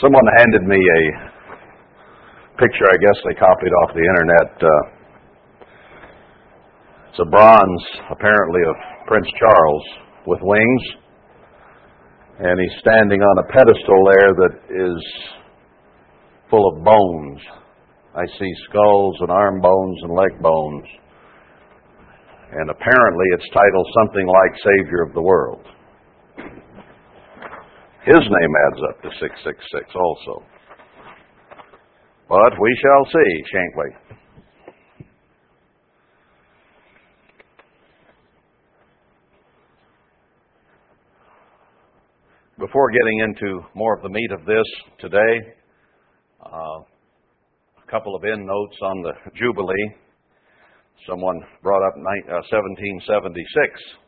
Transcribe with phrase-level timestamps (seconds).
[0.00, 1.02] Someone handed me a
[2.60, 4.52] picture, I guess they copied off the internet.
[4.60, 4.82] Uh,
[7.08, 9.84] it's a bronze, apparently, of Prince Charles
[10.26, 10.82] with wings.
[12.40, 15.00] And he's standing on a pedestal there that is
[16.50, 17.40] full of bones.
[18.14, 20.84] I see skulls and arm bones and leg bones.
[22.52, 25.64] And apparently it's titled something like Savior of the World.
[28.06, 30.46] His name adds up to 666 also.
[32.28, 33.90] But we shall see, shan't we?
[42.60, 44.64] Before getting into more of the meat of this
[45.00, 45.54] today,
[46.46, 49.96] uh, a couple of end notes on the Jubilee.
[51.08, 53.98] Someone brought up 1776 uh,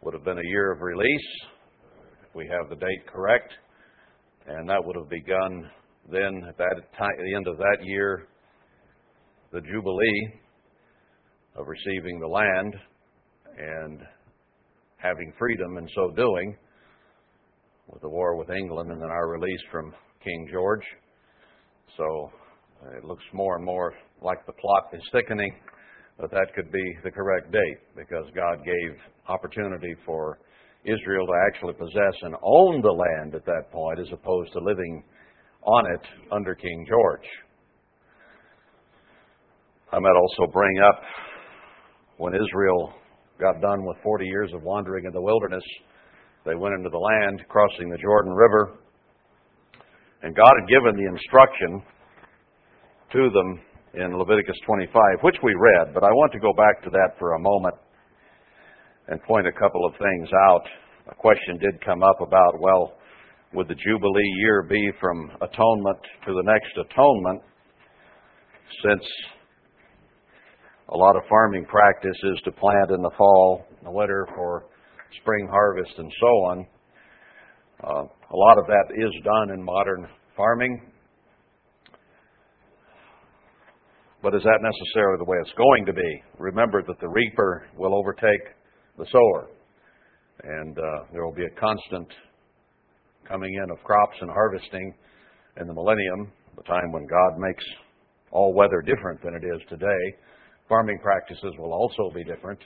[0.00, 1.46] would have been a year of release
[2.36, 3.50] we have the date correct,
[4.46, 5.70] and that would have begun
[6.12, 8.28] then at that time, the end of that year,
[9.52, 10.34] the Jubilee
[11.56, 12.74] of receiving the land
[13.58, 14.00] and
[14.98, 16.56] having freedom in so doing,
[17.88, 20.84] with the war with England and then our release from King George.
[21.96, 22.30] So
[22.98, 25.54] it looks more and more like the plot is thickening
[26.20, 30.38] that that could be the correct date because God gave opportunity for
[30.86, 35.02] Israel to actually possess and own the land at that point as opposed to living
[35.62, 36.00] on it
[36.32, 37.26] under King George.
[39.92, 41.02] I might also bring up
[42.18, 42.94] when Israel
[43.38, 45.62] got done with 40 years of wandering in the wilderness,
[46.44, 48.78] they went into the land crossing the Jordan River.
[50.22, 51.82] And God had given the instruction
[53.12, 53.60] to them
[53.94, 54.92] in Leviticus 25,
[55.22, 57.74] which we read, but I want to go back to that for a moment
[59.08, 60.62] and point a couple of things out.
[61.10, 62.94] A question did come up about, well,
[63.54, 67.42] would the Jubilee year be from atonement to the next atonement?
[68.82, 69.02] Since
[70.88, 74.66] a lot of farming practice is to plant in the fall, the winter for
[75.20, 76.66] spring harvest, and so on.
[77.84, 80.80] Uh, a lot of that is done in modern farming.
[84.22, 86.22] But is that necessarily the way it's going to be?
[86.38, 88.42] Remember that the reaper will overtake
[88.98, 89.48] the sower.
[90.42, 92.08] And uh, there will be a constant
[93.28, 94.94] coming in of crops and harvesting
[95.60, 97.64] in the millennium, the time when God makes
[98.30, 100.16] all weather different than it is today.
[100.68, 102.60] Farming practices will also be different.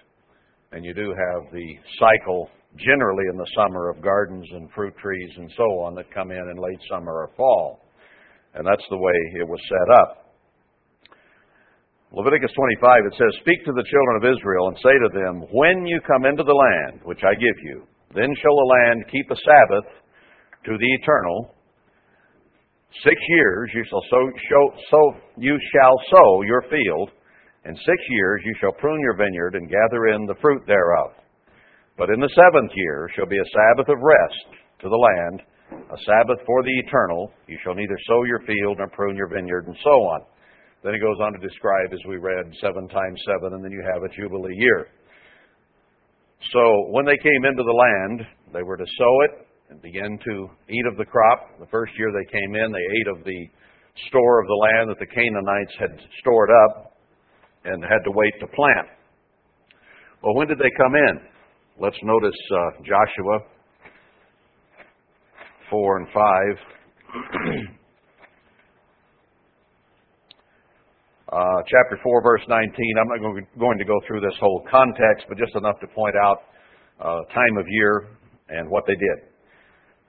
[0.72, 5.30] And you do have the cycle generally in the summer of gardens and fruit trees
[5.36, 7.80] and so on that come in in late summer or fall.
[8.54, 10.19] And that's the way it was set up.
[12.10, 15.86] Leviticus 25, it says, Speak to the children of Israel and say to them, When
[15.86, 19.38] you come into the land which I give you, then shall the land keep a
[19.38, 19.86] Sabbath
[20.66, 21.54] to the eternal.
[23.06, 25.06] Six years you shall sow, show, sow,
[25.38, 27.14] you shall sow your field,
[27.62, 31.14] and six years you shall prune your vineyard and gather in the fruit thereof.
[31.96, 35.98] But in the seventh year shall be a Sabbath of rest to the land, a
[36.02, 37.30] Sabbath for the eternal.
[37.46, 40.20] You shall neither sow your field nor prune your vineyard, and so on.
[40.82, 43.84] Then he goes on to describe, as we read, seven times seven, and then you
[43.92, 44.88] have a Jubilee year.
[46.52, 50.48] So when they came into the land, they were to sow it and begin to
[50.68, 51.60] eat of the crop.
[51.60, 53.46] The first year they came in, they ate of the
[54.08, 56.96] store of the land that the Canaanites had stored up
[57.64, 58.88] and had to wait to plant.
[60.22, 61.20] Well, when did they come in?
[61.78, 63.40] Let's notice uh, Joshua
[65.70, 67.68] 4 and 5.
[71.30, 72.74] Uh, chapter 4, verse 19.
[72.98, 76.42] I'm not going to go through this whole context, but just enough to point out
[76.98, 78.08] uh, time of year
[78.48, 79.30] and what they did.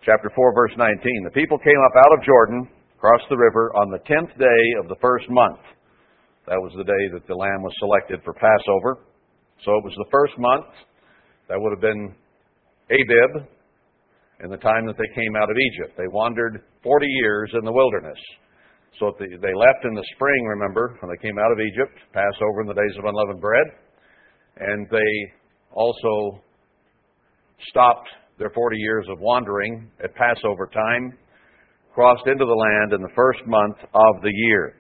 [0.04, 0.98] Chapter 4, verse 19.
[1.26, 2.68] The people came up out of Jordan,
[2.98, 5.62] crossed the river, on the tenth day of the first month.
[6.48, 9.06] That was the day that the lamb was selected for Passover.
[9.62, 10.74] So it was the first month.
[11.50, 12.16] That would have been
[12.90, 13.46] Abib
[14.44, 15.94] in the time that they came out of Egypt.
[16.02, 18.18] They wandered 40 years in the wilderness.
[19.00, 22.68] So they left in the spring, remember, when they came out of Egypt, Passover in
[22.68, 23.68] the days of unleavened bread.
[24.58, 25.34] And they
[25.72, 26.44] also
[27.70, 31.18] stopped their 40 years of wandering at Passover time,
[31.94, 34.76] crossed into the land in the first month of the year.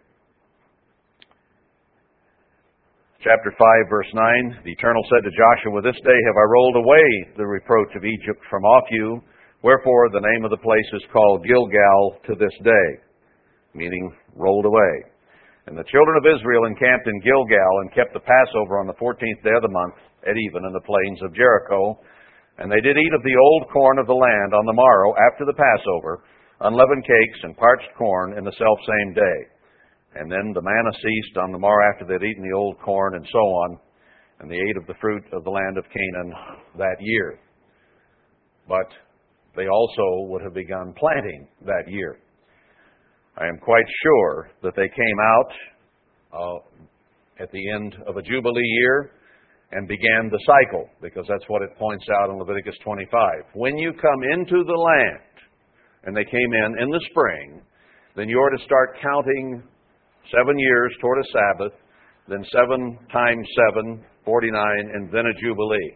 [3.23, 7.07] Chapter 5, verse 9 The Eternal said to Joshua, This day have I rolled away
[7.37, 9.21] the reproach of Egypt from off you,
[9.63, 13.10] wherefore the name of the place is called Gilgal to this day
[13.73, 14.94] meaning rolled away.
[15.68, 19.44] And the children of Israel encamped in Gilgal and kept the Passover on the fourteenth
[19.44, 19.95] day of the month
[20.25, 22.00] at even in the plains of Jericho.
[22.57, 25.45] And they did eat of the old corn of the land on the morrow after
[25.45, 26.23] the Passover
[26.62, 29.39] unleavened cakes and parched corn in the self same day.
[30.15, 33.25] And then the manna ceased on the morrow after they'd eaten the old corn and
[33.31, 33.79] so on,
[34.39, 36.33] and they ate of the fruit of the land of Canaan
[36.77, 37.39] that year.
[38.68, 38.91] But
[39.56, 42.19] they also would have begun planting that year.
[43.38, 45.51] I am quite sure that they came out
[46.33, 49.12] uh, at the end of a Jubilee year
[49.72, 53.07] and began the cycle, because that's what it points out in Leviticus 25.
[53.54, 55.31] When you come into the land,
[56.04, 57.62] and they came in in the spring,
[58.18, 59.63] then you are to start counting
[60.36, 61.74] seven years toward a Sabbath,
[62.28, 65.95] then seven times seven, 49, and then a Jubilee.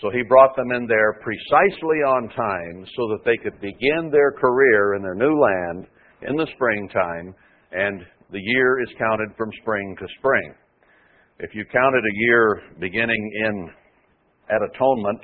[0.00, 4.32] So he brought them in there precisely on time so that they could begin their
[4.32, 5.86] career in their new land
[6.28, 7.34] in the springtime,
[7.72, 10.54] and the year is counted from spring to spring.
[11.38, 13.70] If you counted a year beginning in
[14.50, 15.20] at atonement,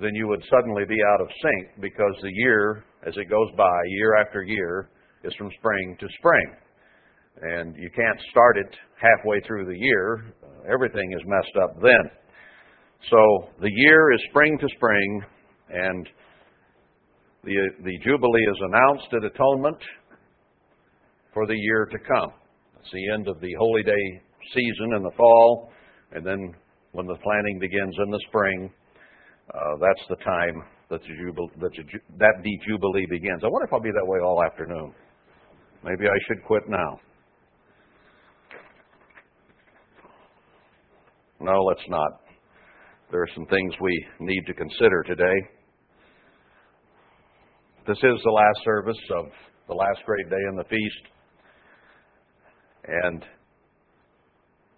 [0.00, 3.78] then you would suddenly be out of sync because the year, as it goes by,
[3.88, 4.90] year after year,
[5.24, 6.54] is from spring to spring.
[7.42, 10.34] And you can't start it halfway through the year.
[10.72, 12.10] Everything is messed up then.
[13.10, 15.22] So the year is spring to spring,
[15.68, 16.08] and
[17.46, 17.54] the,
[17.84, 19.78] the Jubilee is announced at atonement
[21.32, 22.32] for the year to come.
[22.80, 24.20] It's the end of the holy day
[24.52, 25.70] season in the fall,
[26.12, 26.54] and then
[26.92, 28.70] when the planting begins in the spring,
[29.54, 31.84] uh, that's the time that the, jubil- that, the,
[32.18, 33.42] that the Jubilee begins.
[33.44, 34.92] I wonder if I'll be that way all afternoon.
[35.84, 37.00] Maybe I should quit now.
[41.40, 42.22] No, let's not.
[43.12, 45.55] There are some things we need to consider today.
[47.86, 49.26] This is the last service of
[49.68, 51.04] the last great day in the feast.
[52.88, 53.24] And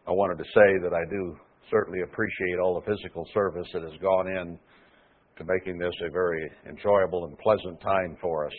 [0.06, 1.34] I wanted to say that I do
[1.70, 4.58] certainly appreciate all the physical service that has gone in
[5.38, 8.52] to making this a very enjoyable and pleasant time for us.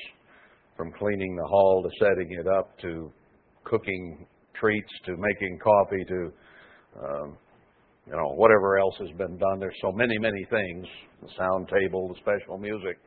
[0.75, 3.12] From cleaning the hall to setting it up to
[3.66, 4.25] cooking
[4.60, 6.34] treats to making coffee to
[7.06, 7.38] um,
[8.07, 9.60] you know whatever else has been done.
[9.60, 10.88] There's so many many things
[11.22, 12.98] the sound table, the special music,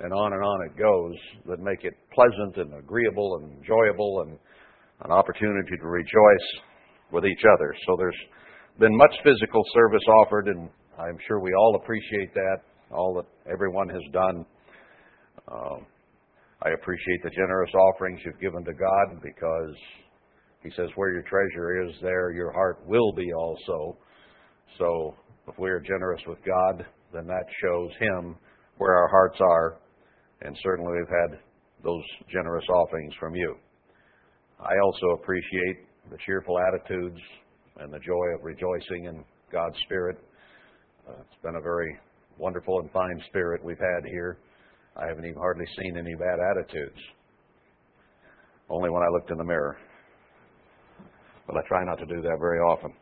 [0.00, 1.14] and on and on it goes
[1.46, 4.38] that make it pleasant and agreeable and enjoyable and
[5.04, 6.48] an opportunity to rejoice
[7.12, 7.74] with each other.
[7.86, 8.16] So there's
[8.78, 12.58] been much physical service offered, and I'm sure we all appreciate that,
[12.90, 14.44] all that everyone has done.
[15.48, 15.76] Uh,
[16.62, 19.74] I appreciate the generous offerings you've given to God because
[20.62, 23.96] He says, Where your treasure is, there your heart will be also.
[24.78, 25.14] So
[25.48, 28.36] if we are generous with God, then that shows Him
[28.78, 29.78] where our hearts are,
[30.42, 31.38] and certainly we've had
[31.82, 32.02] those
[32.32, 33.56] generous offerings from you.
[34.60, 37.20] I also appreciate the cheerful attitudes
[37.78, 40.18] and the joy of rejoicing in God's Spirit.
[41.08, 41.98] Uh, it's been a very
[42.38, 44.38] wonderful and fine spirit we've had here.
[44.96, 46.98] I haven't even hardly seen any bad attitudes.
[48.70, 49.76] Only when I looked in the mirror.
[51.46, 52.92] But I try not to do that very often.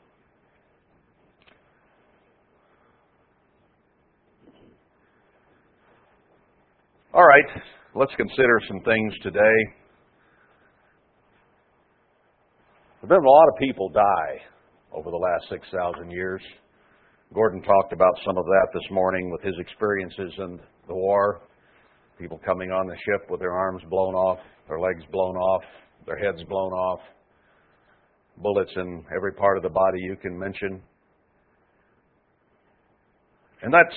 [7.14, 7.62] All right,
[7.94, 9.74] let's consider some things today
[13.06, 14.40] There have been a lot of people die
[14.90, 16.40] over the last 6,000 years.
[17.34, 20.58] Gordon talked about some of that this morning with his experiences in
[20.88, 21.42] the war.
[22.18, 25.62] People coming on the ship with their arms blown off, their legs blown off,
[26.06, 27.00] their heads blown off,
[28.38, 30.80] bullets in every part of the body you can mention.
[33.60, 33.94] And that's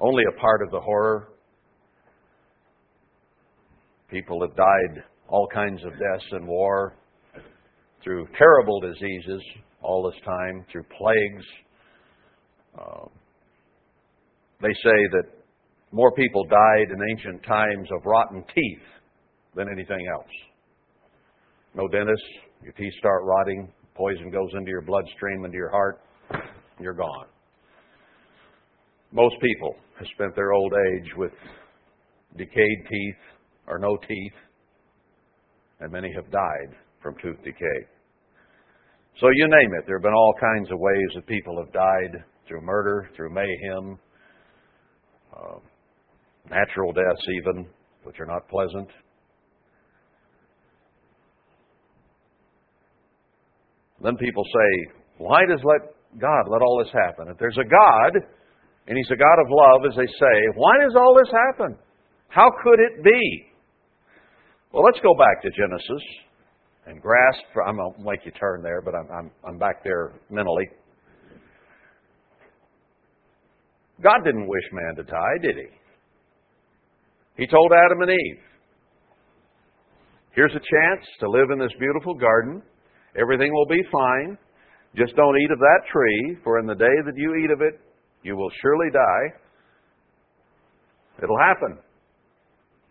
[0.00, 1.29] only a part of the horror.
[4.10, 6.94] People have died all kinds of deaths in war
[8.02, 9.42] through terrible diseases
[9.82, 11.44] all this time, through plagues.
[12.78, 13.06] Uh,
[14.60, 15.24] they say that
[15.92, 18.86] more people died in ancient times of rotten teeth
[19.54, 20.30] than anything else.
[21.74, 22.22] No dentist,
[22.62, 26.00] your teeth start rotting, poison goes into your bloodstream, into your heart,
[26.80, 27.26] you're gone.
[29.12, 31.32] Most people have spent their old age with
[32.36, 33.39] decayed teeth
[33.70, 34.38] or no teeth,
[35.80, 37.80] and many have died from tooth decay.
[39.20, 39.84] So you name it.
[39.86, 43.98] There have been all kinds of ways that people have died through murder, through mayhem,
[45.36, 45.58] uh,
[46.50, 47.66] natural deaths, even,
[48.02, 48.88] which are not pleasant.
[54.02, 57.28] Then people say, why does let God let all this happen?
[57.30, 58.22] If there's a God,
[58.86, 61.76] and He's a God of love, as they say, why does all this happen?
[62.28, 63.49] How could it be?
[64.72, 66.02] Well, let's go back to Genesis
[66.86, 67.42] and grasp.
[67.66, 70.68] I'm going to make you turn there, but I'm, I'm, I'm back there mentally.
[74.02, 77.42] God didn't wish man to die, did he?
[77.42, 78.42] He told Adam and Eve,
[80.32, 82.62] Here's a chance to live in this beautiful garden.
[83.20, 84.38] Everything will be fine.
[84.96, 87.80] Just don't eat of that tree, for in the day that you eat of it,
[88.22, 89.34] you will surely die.
[91.22, 91.78] It'll happen.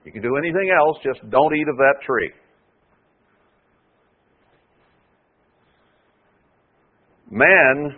[0.05, 2.31] You can do anything else, just don't eat of that tree.
[7.29, 7.95] Man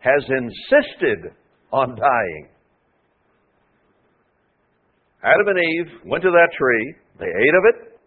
[0.00, 1.32] has insisted
[1.72, 2.48] on dying.
[5.22, 8.00] Adam and Eve went to that tree, they ate of it,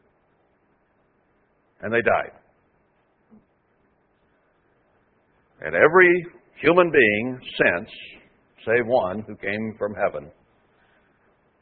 [1.81, 2.31] and they died.
[5.61, 6.25] And every
[6.61, 7.89] human being since,
[8.65, 10.29] save one who came from heaven,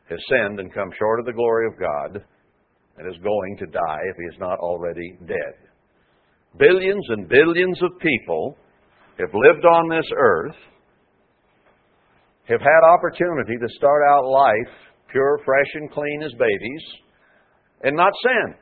[0.09, 2.23] has sinned and come short of the glory of God
[2.97, 5.55] and is going to die if he is not already dead.
[6.59, 8.57] Billions and billions of people
[9.19, 10.55] have lived on this earth,
[12.47, 14.73] have had opportunity to start out life
[15.13, 16.83] pure, fresh, and clean as babies,
[17.83, 18.55] and not sin.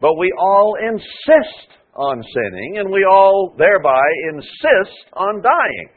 [0.00, 5.88] But we all insist on sinning, and we all thereby insist on dying.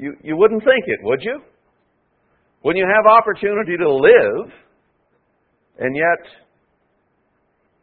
[0.00, 1.42] You, you wouldn't think it, would you?
[2.62, 4.50] When you have opportunity to live,
[5.78, 6.26] and yet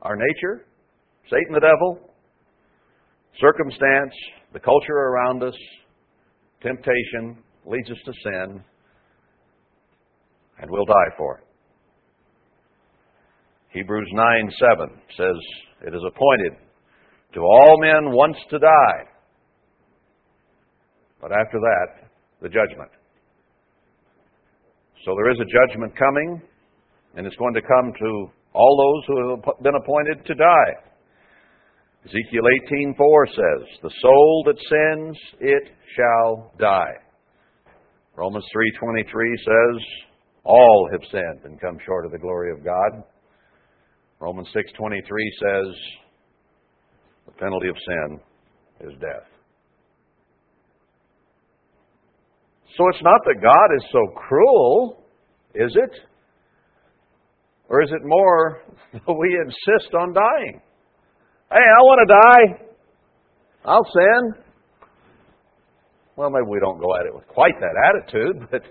[0.02, 0.66] our nature,
[1.30, 2.00] Satan the devil,
[3.40, 4.14] circumstance,
[4.52, 5.54] the culture around us,
[6.64, 8.64] temptation leads us to sin,
[10.60, 11.44] and we'll die for it.
[13.74, 15.36] Hebrews 9 7 says,
[15.86, 16.54] It is appointed
[17.36, 19.04] to all men once to die,
[21.22, 22.07] but after that,
[22.42, 22.92] the judgment.
[25.06, 26.42] So there is a judgment coming,
[27.16, 30.74] and it's going to come to all those who have been appointed to die.
[32.06, 36.94] Ezekiel 18:4 says, "The soul that sins, it shall die."
[38.16, 39.84] Romans 3:23 says,
[40.44, 43.04] "All have sinned and come short of the glory of God."
[44.20, 45.76] Romans 6:23 says,
[47.28, 48.22] "The penalty of sin
[48.82, 49.37] is death."
[52.78, 55.04] So it's not that God is so cruel,
[55.56, 55.92] is it?
[57.70, 58.62] Or is it more
[58.94, 60.62] that we insist on dying?
[61.50, 62.46] Hey, I want to die.
[63.66, 64.44] I'll sin.
[66.16, 68.62] Well, maybe we don't go at it with quite that attitude, but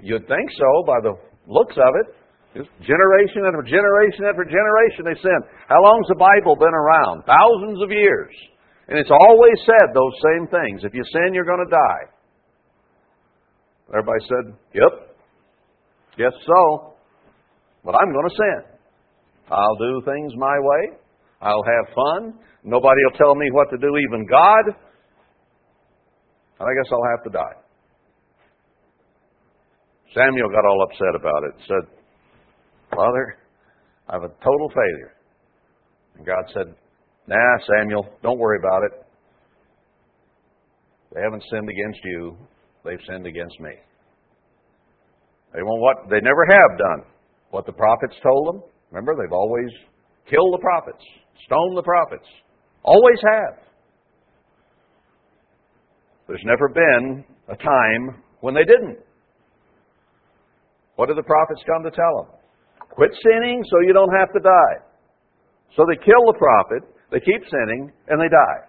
[0.00, 1.16] you'd think so by the
[1.48, 2.16] looks of it.
[2.52, 5.40] Just generation after generation after generation they sin.
[5.68, 7.22] How long's the Bible been around?
[7.24, 8.34] Thousands of years.
[8.88, 10.82] And it's always said those same things.
[10.82, 12.19] If you sin, you're going to die.
[13.90, 15.16] Everybody said, Yep.
[16.18, 16.94] Yes, so.
[17.84, 18.78] But I'm going to sin.
[19.50, 20.98] I'll do things my way.
[21.40, 22.34] I'll have fun.
[22.62, 24.76] Nobody will tell me what to do, even God.
[26.58, 27.56] And I guess I'll have to die.
[30.14, 31.54] Samuel got all upset about it.
[31.66, 31.96] Said,
[32.94, 33.38] Father,
[34.08, 35.14] I'm a total failure.
[36.16, 36.74] And God said,
[37.26, 39.06] Nah, Samuel, don't worry about it.
[41.14, 42.36] They haven't sinned against you,
[42.84, 43.72] they've sinned against me.
[45.54, 47.06] They won't what they never have done.
[47.50, 48.62] What the prophets told them.
[48.90, 49.70] Remember, they've always
[50.28, 51.02] killed the prophets,
[51.46, 52.26] stoned the prophets.
[52.82, 53.58] Always have.
[56.28, 58.98] There's never been a time when they didn't.
[60.94, 62.40] What did the prophets come to tell them?
[62.90, 64.86] Quit sinning so you don't have to die.
[65.76, 68.60] So they kill the prophet, they keep sinning, and they die.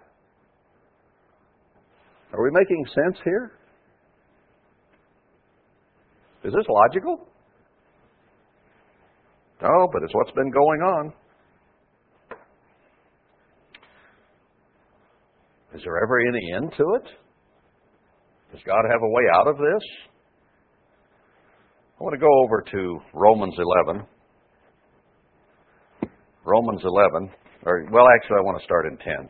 [2.32, 3.52] Are we making sense here?
[6.44, 7.26] Is this logical?
[9.62, 11.12] No, but it's what's been going on.
[15.74, 17.08] Is there ever any end to it?
[18.52, 19.82] Does God have a way out of this?
[21.98, 23.54] I want to go over to Romans
[23.86, 24.04] 11.
[26.44, 27.30] Romans 11,
[27.64, 29.28] or, well, actually, I want to start in 10.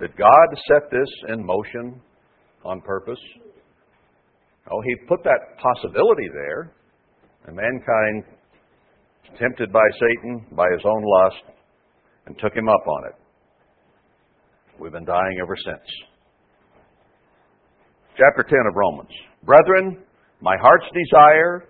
[0.00, 2.00] Did God set this in motion
[2.64, 3.18] on purpose?
[4.70, 6.72] Oh, He put that possibility there,
[7.46, 8.24] and mankind,
[9.38, 11.42] tempted by Satan, by his own lust,
[12.26, 13.14] and took him up on it.
[14.80, 15.86] We've been dying ever since.
[18.16, 19.10] Chapter 10 of Romans.
[19.44, 19.98] Brethren,
[20.40, 21.68] my heart's desire,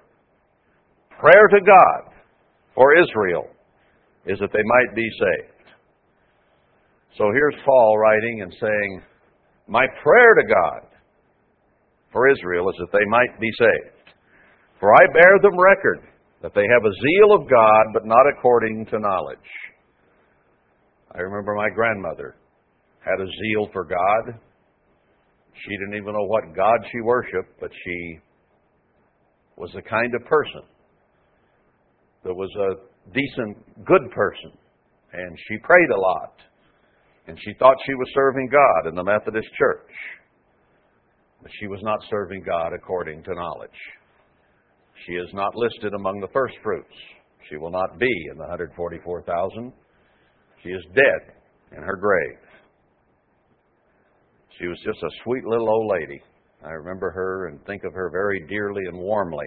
[1.20, 2.12] prayer to God
[2.74, 3.46] for Israel
[4.26, 5.57] is that they might be saved.
[7.18, 9.02] So here's Paul writing and saying,
[9.66, 10.88] My prayer to God
[12.12, 14.14] for Israel is that they might be saved.
[14.78, 16.06] For I bear them record
[16.42, 19.50] that they have a zeal of God, but not according to knowledge.
[21.12, 22.36] I remember my grandmother
[23.00, 24.38] had a zeal for God.
[25.64, 28.20] She didn't even know what God she worshiped, but she
[29.56, 30.62] was the kind of person
[32.22, 34.52] that was a decent, good person.
[35.12, 36.47] And she prayed a lot.
[37.28, 39.92] And she thought she was serving God in the Methodist Church.
[41.42, 43.70] But she was not serving God according to knowledge.
[45.06, 46.94] She is not listed among the first fruits.
[47.50, 49.72] She will not be in the 144,000.
[50.62, 51.34] She is dead
[51.76, 52.38] in her grave.
[54.58, 56.22] She was just a sweet little old lady.
[56.64, 59.46] I remember her and think of her very dearly and warmly.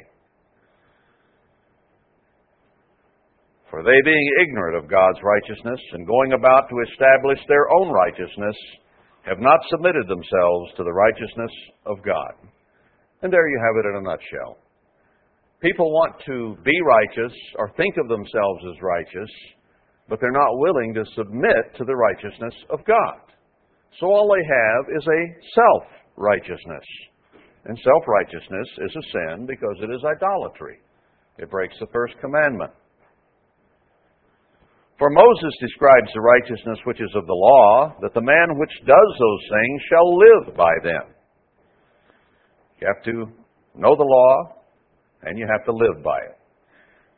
[3.71, 8.57] For they, being ignorant of God's righteousness and going about to establish their own righteousness,
[9.23, 11.51] have not submitted themselves to the righteousness
[11.85, 12.35] of God.
[13.23, 14.59] And there you have it in a nutshell.
[15.61, 19.31] People want to be righteous or think of themselves as righteous,
[20.09, 23.23] but they're not willing to submit to the righteousness of God.
[23.99, 25.21] So all they have is a
[25.55, 25.83] self
[26.17, 26.87] righteousness.
[27.65, 30.81] And self righteousness is a sin because it is idolatry.
[31.37, 32.71] It breaks the first commandment.
[35.01, 39.12] For Moses describes the righteousness which is of the law, that the man which does
[39.17, 41.10] those things shall live by them.
[42.77, 43.34] You have to
[43.74, 44.62] know the law,
[45.25, 46.38] and you have to live by it.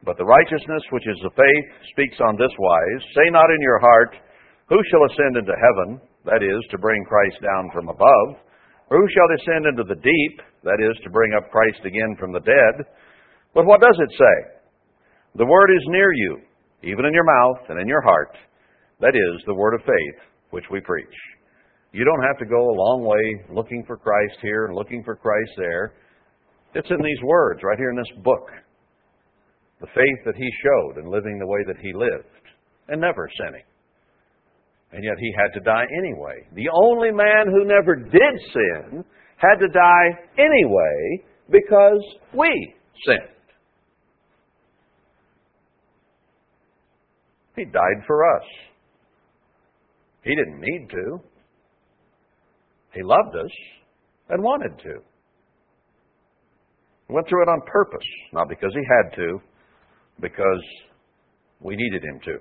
[0.07, 3.83] But the righteousness which is of faith speaks on this wise Say not in your
[3.83, 4.15] heart,
[4.71, 5.99] Who shall ascend into heaven?
[6.23, 8.39] that is, to bring Christ down from above.
[8.87, 12.31] Or who shall descend into the deep, that is, to bring up Christ again from
[12.31, 12.87] the dead?
[13.53, 14.35] But what does it say?
[15.35, 16.47] The word is near you,
[16.83, 18.35] even in your mouth and in your heart.
[18.99, 20.19] That is, the word of faith
[20.51, 21.17] which we preach.
[21.91, 25.15] You don't have to go a long way looking for Christ here and looking for
[25.15, 25.93] Christ there.
[26.75, 28.49] It's in these words, right here in this book.
[29.79, 32.25] The faith that he showed in living the way that he lived
[32.87, 33.63] and never sinning.
[34.91, 36.47] And yet he had to die anyway.
[36.53, 39.03] The only man who never did sin
[39.37, 42.01] had to die anyway because
[42.33, 43.32] we sinned.
[47.55, 48.43] He died for us.
[50.23, 51.19] He didn't need to.
[52.93, 53.51] He loved us
[54.29, 54.99] and wanted to.
[57.07, 59.39] He went through it on purpose, not because he had to,
[60.21, 60.63] because
[61.59, 62.37] we needed him to.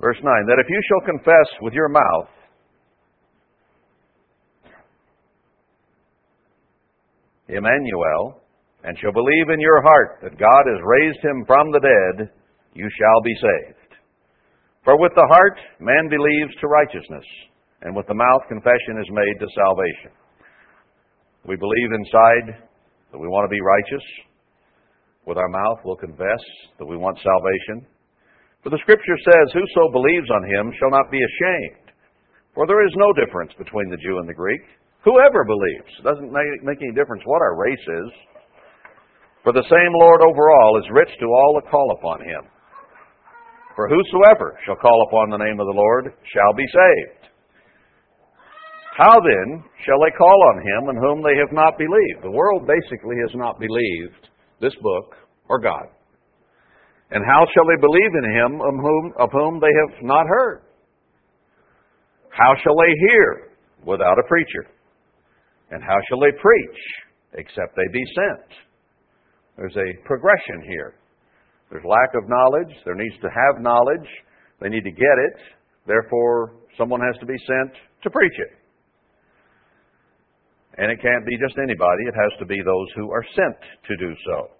[0.00, 2.28] Verse 9 that if you shall confess with your mouth
[7.48, 8.42] Emmanuel,
[8.84, 12.30] and shall believe in your heart that God has raised him from the dead,
[12.74, 13.90] you shall be saved.
[14.84, 17.26] For with the heart man believes to righteousness,
[17.82, 20.12] and with the mouth confession is made to salvation.
[21.46, 22.68] We believe inside
[23.12, 24.04] that we want to be righteous.
[25.26, 26.40] With our mouth, we'll confess
[26.78, 27.84] that we want salvation.
[28.62, 31.92] For the Scripture says, Whoso believes on him shall not be ashamed.
[32.54, 34.62] For there is no difference between the Jew and the Greek.
[35.04, 35.92] Whoever believes.
[36.00, 38.10] It doesn't make any difference what our race is.
[39.48, 42.44] For the same Lord over all is rich to all that call upon him.
[43.74, 47.32] For whosoever shall call upon the name of the Lord shall be saved.
[48.92, 52.20] How then shall they call on him in whom they have not believed?
[52.20, 54.28] The world basically has not believed
[54.60, 55.16] this book
[55.48, 55.96] or God.
[57.10, 60.60] And how shall they believe in him of whom, of whom they have not heard?
[62.36, 63.56] How shall they hear
[63.86, 64.68] without a preacher?
[65.70, 66.80] And how shall they preach
[67.32, 68.67] except they be sent?
[69.58, 70.94] There's a progression here.
[71.68, 72.70] There's lack of knowledge.
[72.86, 74.06] There needs to have knowledge.
[74.62, 75.36] They need to get it.
[75.86, 77.74] Therefore, someone has to be sent
[78.06, 78.54] to preach it.
[80.78, 82.06] And it can't be just anybody.
[82.06, 84.54] It has to be those who are sent to do so.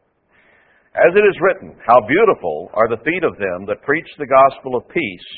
[0.98, 4.74] As it is written, How beautiful are the feet of them that preach the gospel
[4.74, 5.28] of peace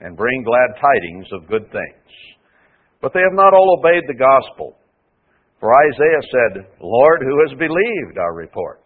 [0.00, 2.08] and bring glad tidings of good things.
[3.00, 4.76] But they have not all obeyed the gospel.
[5.58, 8.84] For Isaiah said, Lord, who has believed our report?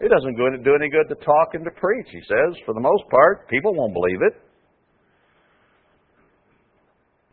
[0.00, 2.56] It doesn't do any good to talk and to preach, he says.
[2.66, 4.34] For the most part, people won't believe it.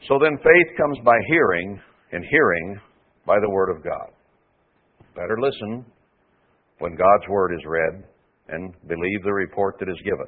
[0.08, 1.80] So then faith comes by hearing,
[2.12, 2.80] and hearing
[3.26, 4.10] by the Word of God.
[5.16, 5.86] Better listen
[6.80, 8.04] when God's Word is read
[8.50, 10.28] and believe the report that is given.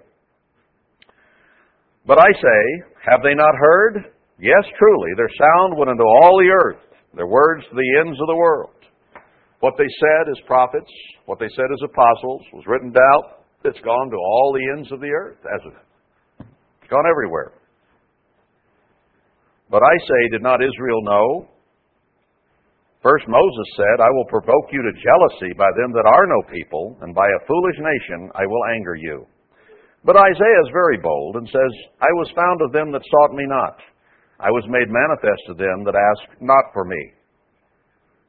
[2.07, 4.13] But I say, have they not heard?
[4.39, 6.81] Yes, truly, their sound went into all the earth,
[7.15, 8.69] their words to the ends of the world.
[9.59, 10.91] What they said as prophets,
[11.25, 13.21] what they said as apostles, was written down.
[13.63, 15.37] It's gone to all the ends of the earth?
[15.41, 17.53] It's gone everywhere.
[19.71, 21.47] But I say, did not Israel know?
[23.01, 26.97] First, Moses said, I will provoke you to jealousy by them that are no people,
[27.01, 29.25] and by a foolish nation I will anger you.
[30.03, 33.45] But Isaiah is very bold and says, I was found of them that sought me
[33.47, 33.77] not.
[34.39, 37.13] I was made manifest to them that asked not for me.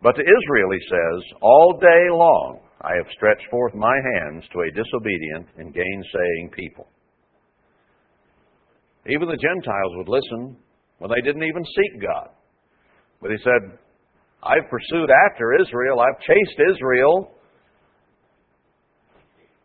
[0.03, 4.61] But to Israel he says, All day long I have stretched forth my hands to
[4.61, 6.89] a disobedient and gainsaying people.
[9.09, 10.57] Even the Gentiles would listen
[10.99, 12.29] when they didn't even seek God.
[13.23, 13.79] But he said,
[14.43, 17.33] I've pursued after Israel, I've chased Israel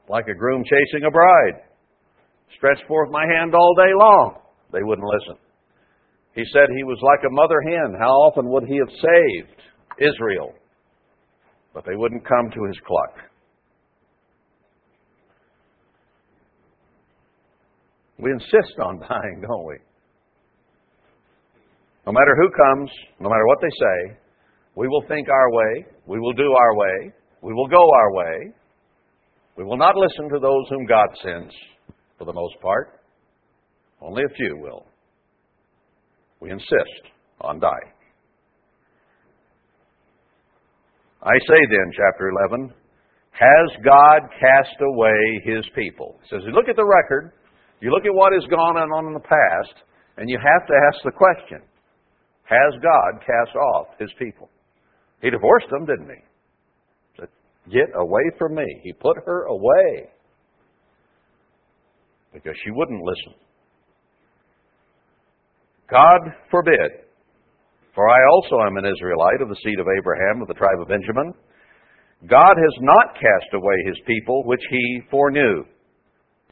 [0.10, 1.64] like a groom chasing a bride.
[2.58, 4.36] Stretched forth my hand all day long.
[4.72, 5.38] They wouldn't listen.
[6.36, 7.96] He said he was like a mother hen.
[8.00, 9.62] How often would he have saved
[10.00, 10.54] Israel?
[11.74, 13.16] But they wouldn't come to his cluck.
[18.20, 19.76] We insist on dying, don't we?
[22.06, 24.18] No matter who comes, no matter what they say,
[24.76, 28.54] we will think our way, we will do our way, we will go our way.
[29.58, 31.54] We will not listen to those whom God sends,
[32.18, 33.02] for the most part.
[34.02, 34.86] Only a few will.
[36.40, 37.94] We insist on dying.
[41.24, 42.74] I say then, chapter 11,
[43.32, 46.20] has God cast away his people?
[46.24, 47.32] He says, you look at the record,
[47.80, 49.76] you look at what has gone on in the past,
[50.18, 51.62] and you have to ask the question
[52.44, 54.50] Has God cast off his people?
[55.22, 56.22] He divorced them, didn't he?
[56.22, 57.30] he said,
[57.72, 58.66] Get away from me.
[58.84, 60.10] He put her away
[62.34, 63.34] because she wouldn't listen.
[65.90, 67.11] God forbid.
[67.96, 70.88] For I also am an Israelite of the seed of Abraham of the tribe of
[70.88, 71.34] Benjamin.
[72.30, 75.66] God has not cast away his people, which he foreknew.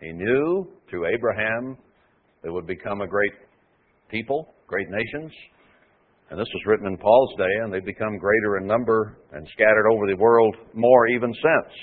[0.02, 1.78] He knew through Abraham
[2.44, 3.34] they would become a great
[4.10, 5.32] people, great nations.
[6.30, 9.88] And this was written in Paul's day, and they've become greater in number and scattered
[9.92, 11.74] over the world more even since.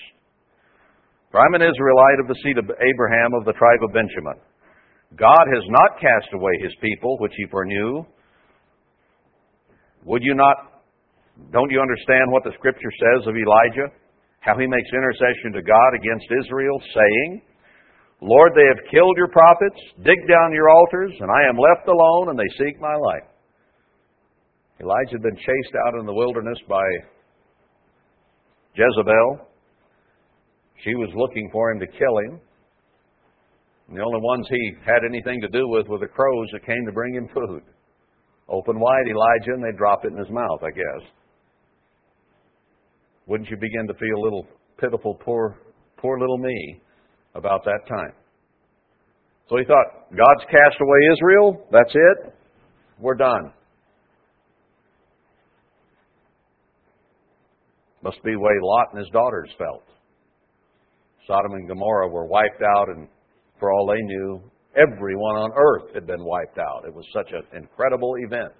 [1.31, 4.39] For I'm an Israelite of the seed of Abraham of the tribe of Benjamin.
[5.19, 8.05] God has not cast away his people, which he foreknew.
[10.07, 10.87] Would you not,
[11.51, 13.91] don't you understand what the scripture says of Elijah?
[14.39, 17.43] How he makes intercession to God against Israel, saying,
[18.23, 22.31] Lord, they have killed your prophets, dig down your altars, and I am left alone,
[22.31, 23.27] and they seek my life.
[24.81, 26.87] Elijah had been chased out in the wilderness by
[28.75, 29.49] Jezebel.
[30.85, 32.41] She was looking for him to kill him.
[33.89, 36.85] And the only ones he had anything to do with were the crows that came
[36.87, 37.63] to bring him food.
[38.49, 41.09] Open wide, Elijah, and they drop it in his mouth, I guess.
[43.27, 44.47] Wouldn't you begin to feel a little
[44.79, 45.59] pitiful, poor,
[45.97, 46.81] poor little me
[47.35, 48.13] about that time?
[49.49, 51.67] So he thought, God's cast away Israel.
[51.73, 52.35] That's it.
[52.99, 53.53] We're done.
[58.03, 59.83] Must be the way Lot and his daughters felt.
[61.27, 63.09] Sodom and Gomorrah were wiped out, and
[63.59, 64.41] for all they knew,
[64.77, 66.85] everyone on earth had been wiped out.
[66.87, 68.53] It was such an incredible event.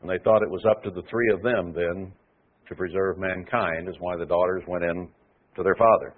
[0.00, 2.12] And they thought it was up to the three of them then
[2.68, 5.08] to preserve mankind, is why the daughters went in
[5.56, 6.14] to their father.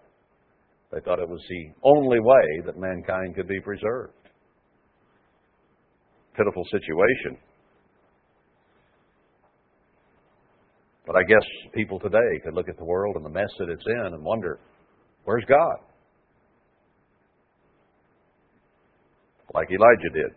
[0.92, 4.14] They thought it was the only way that mankind could be preserved.
[6.36, 7.38] Pitiful situation.
[11.06, 13.84] But I guess people today could look at the world and the mess that it's
[13.86, 14.60] in and wonder,
[15.24, 15.89] where's God?
[19.54, 20.32] Like Elijah did.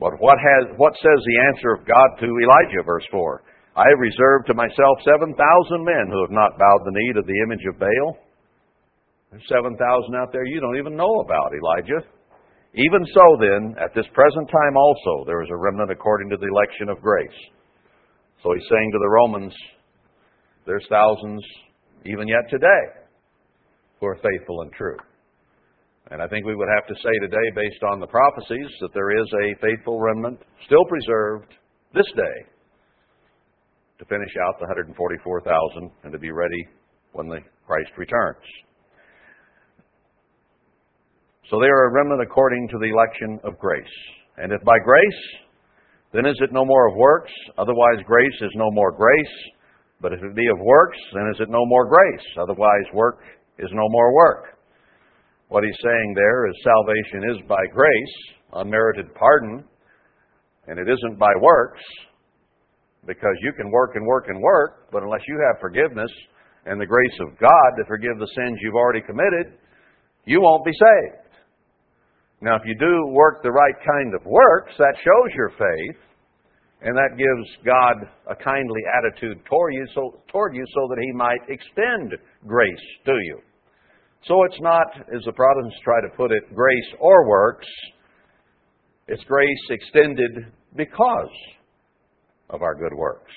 [0.00, 3.42] But what has what says the answer of God to Elijah, verse four?
[3.76, 7.22] I have reserved to myself seven thousand men who have not bowed the knee to
[7.26, 8.16] the image of Baal.
[9.30, 12.06] There's seven thousand out there you don't even know about, Elijah.
[12.74, 16.46] Even so, then, at this present time also, there is a remnant according to the
[16.46, 17.38] election of grace.
[18.42, 19.54] So he's saying to the Romans,
[20.64, 21.42] there's thousands
[22.04, 22.82] even yet today
[23.98, 24.96] who are faithful and true.
[26.10, 29.10] And I think we would have to say today, based on the prophecies, that there
[29.10, 31.52] is a faithful remnant still preserved
[31.94, 32.48] this day
[33.98, 36.68] to finish out the 144,000 and to be ready
[37.12, 38.44] when the Christ returns.
[41.50, 43.84] So they are a remnant according to the election of grace.
[44.38, 45.22] And if by grace,
[46.12, 47.32] then is it no more of works?
[47.58, 49.36] Otherwise, grace is no more grace.
[50.00, 52.26] But if it be of works, then is it no more grace?
[52.40, 53.20] Otherwise, work
[53.58, 54.57] is no more work.
[55.48, 58.16] What he's saying there is salvation is by grace,
[58.52, 59.64] unmerited pardon,
[60.66, 61.80] and it isn't by works,
[63.06, 66.10] because you can work and work and work, but unless you have forgiveness
[66.66, 69.56] and the grace of God to forgive the sins you've already committed,
[70.26, 71.28] you won't be saved.
[72.42, 75.98] Now, if you do work the right kind of works, that shows your faith,
[76.82, 77.96] and that gives God
[78.30, 82.12] a kindly attitude toward you, so, toward you so that He might extend
[82.46, 83.40] grace to you.
[84.26, 87.66] So it's not, as the Protestants try to put it, grace or works,
[89.08, 91.30] It's grace extended because
[92.50, 93.32] of our good works.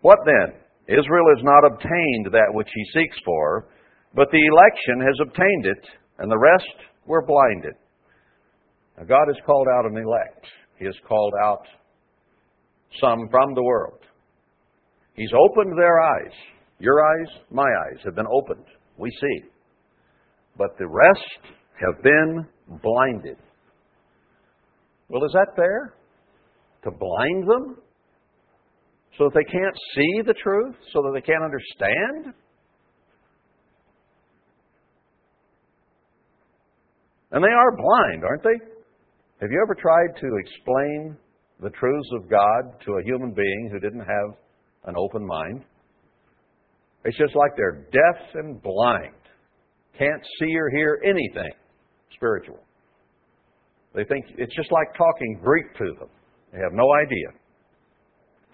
[0.00, 0.60] What then?
[0.88, 3.68] Israel has not obtained that which he seeks for,
[4.14, 5.86] but the election has obtained it,
[6.18, 7.74] and the rest were blinded.
[8.98, 10.46] Now, God has called out an elect.
[10.78, 11.62] He has called out
[13.00, 14.00] some from the world.
[15.14, 16.32] He's opened their eyes.
[16.78, 18.64] Your eyes, my eyes have been opened.
[18.98, 19.48] We see.
[20.56, 22.46] But the rest have been
[22.82, 23.36] blinded.
[25.08, 25.94] Well, is that fair?
[26.84, 27.76] To blind them?
[29.18, 30.74] So that they can't see the truth?
[30.92, 32.34] So that they can't understand?
[37.30, 38.64] And they are blind, aren't they?
[39.40, 41.16] Have you ever tried to explain
[41.60, 44.36] the truths of God to a human being who didn't have
[44.86, 45.64] an open mind?
[47.04, 49.14] It's just like they're deaf and blind,
[49.98, 51.52] can't see or hear anything
[52.14, 52.58] spiritual.
[53.94, 56.08] They think it's just like talking Greek to them.
[56.52, 57.28] They have no idea.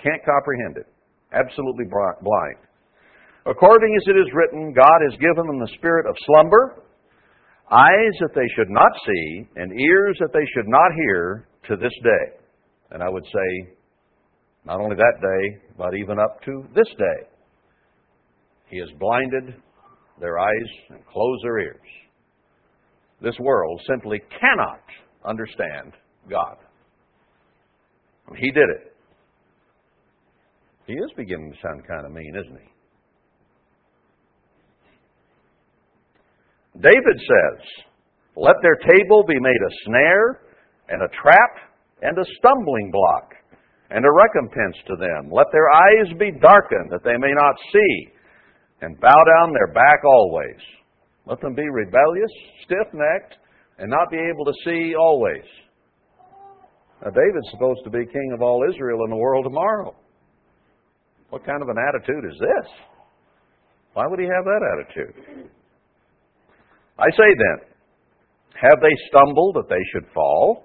[0.03, 0.87] Can't comprehend it.
[1.33, 2.59] Absolutely blind.
[3.47, 6.83] According as it is written, God has given them the spirit of slumber,
[7.71, 11.93] eyes that they should not see, and ears that they should not hear to this
[12.03, 12.41] day.
[12.91, 13.75] And I would say,
[14.67, 17.27] not only that day, but even up to this day.
[18.69, 19.55] He has blinded
[20.21, 21.89] their eyes and closed their ears.
[23.23, 24.83] This world simply cannot
[25.25, 25.95] understand
[26.29, 26.57] God.
[28.37, 28.95] He did it.
[30.87, 32.69] He is beginning to sound kind of mean, isn't he?
[36.79, 37.67] David says,
[38.37, 40.43] Let their table be made a snare
[40.91, 41.57] and a trap
[42.03, 43.33] and a stumbling block
[43.91, 45.31] and a recompense to them.
[45.31, 48.13] Let their eyes be darkened that they may not see
[48.83, 50.59] and bow down their back always.
[51.27, 52.31] Let them be rebellious,
[52.65, 53.35] stiff necked,
[53.79, 55.45] and not be able to see always.
[57.03, 59.95] Now, David's supposed to be king of all Israel in the world tomorrow.
[61.31, 62.71] What kind of an attitude is this?
[63.95, 65.49] Why would he have that attitude?
[66.99, 67.69] I say then,
[68.61, 70.65] have they stumbled that they should fall?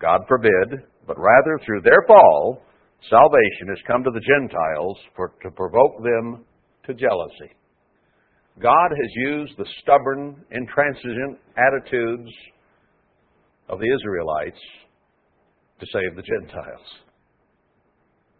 [0.00, 2.62] God forbid, but rather through their fall,
[3.08, 6.44] salvation has come to the Gentiles for, to provoke them
[6.86, 7.54] to jealousy.
[8.60, 12.30] God has used the stubborn, intransigent attitudes
[13.68, 14.60] of the Israelites
[15.80, 16.86] to save the Gentiles.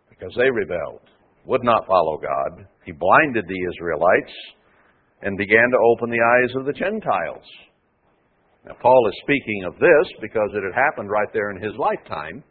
[0.09, 1.05] Because they rebelled,
[1.45, 2.67] would not follow God.
[2.85, 4.33] He blinded the Israelites
[5.23, 7.45] and began to open the eyes of the Gentiles.
[8.65, 12.43] Now, Paul is speaking of this because it had happened right there in his lifetime,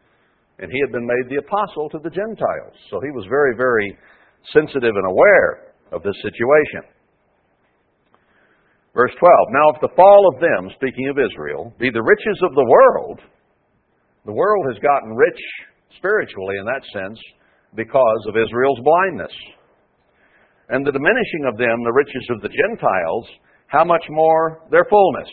[0.60, 2.76] and he had been made the apostle to the Gentiles.
[2.89, 3.98] So he was very, very
[4.54, 6.88] sensitive and aware of this situation.
[8.96, 12.56] Verse 12 Now, if the fall of them, speaking of Israel, be the riches of
[12.56, 13.20] the world,
[14.26, 15.41] the world has gotten rich
[15.98, 17.20] spiritually in that sense
[17.76, 19.36] because of Israel's blindness.
[20.70, 23.28] And the diminishing of them, the riches of the Gentiles,
[23.68, 25.30] how much more their fullness?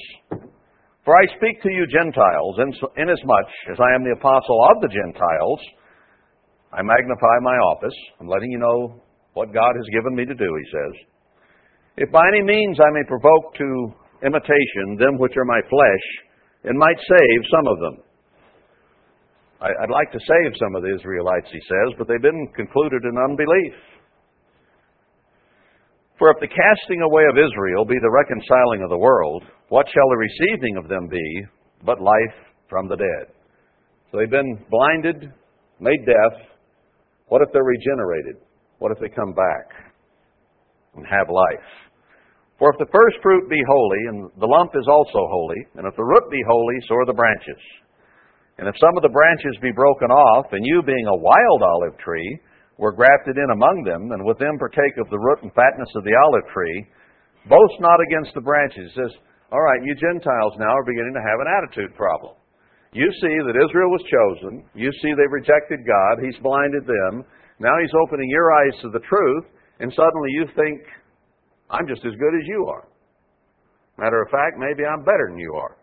[1.04, 2.58] For I speak to you Gentiles,
[2.96, 5.60] inasmuch as I am the apostle of the Gentiles,
[6.72, 7.94] I magnify my office.
[8.20, 9.02] I'm letting you know
[9.34, 10.94] what God has given me to do, he says.
[12.06, 13.68] If by any means I may provoke to
[14.24, 16.06] imitation them which are my flesh,
[16.64, 17.96] and might save some of them.
[19.62, 23.18] I'd like to save some of the Israelites, he says, but they've been concluded in
[23.18, 23.74] unbelief.
[26.22, 29.42] For if the casting away of Israel be the reconciling of the world,
[29.74, 31.42] what shall the receiving of them be
[31.84, 32.38] but life
[32.70, 33.34] from the dead?
[34.06, 35.34] So they've been blinded,
[35.82, 36.46] made deaf.
[37.26, 38.38] What if they're regenerated?
[38.78, 39.66] What if they come back?
[40.94, 41.70] and have life.
[42.60, 45.96] For if the first fruit be holy, and the lump is also holy, and if
[45.96, 47.58] the root be holy, so are the branches.
[48.58, 51.98] And if some of the branches be broken off, and you being a wild olive
[51.98, 52.38] tree,
[52.78, 56.04] were grafted in among them, and with them partake of the root and fatness of
[56.04, 56.86] the olive tree,
[57.48, 58.90] boast not against the branches.
[58.94, 59.12] Says,
[59.52, 62.34] all right, you Gentiles now are beginning to have an attitude problem.
[62.92, 64.64] You see that Israel was chosen.
[64.74, 66.24] You see they rejected God.
[66.24, 67.24] He's blinded them.
[67.60, 69.48] Now he's opening your eyes to the truth
[69.82, 70.80] and suddenly you think,
[71.68, 72.86] I'm just as good as you are.
[73.98, 75.76] Matter of fact, maybe I'm better than you are.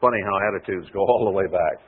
[0.00, 1.78] Funny how attitudes go all the way back.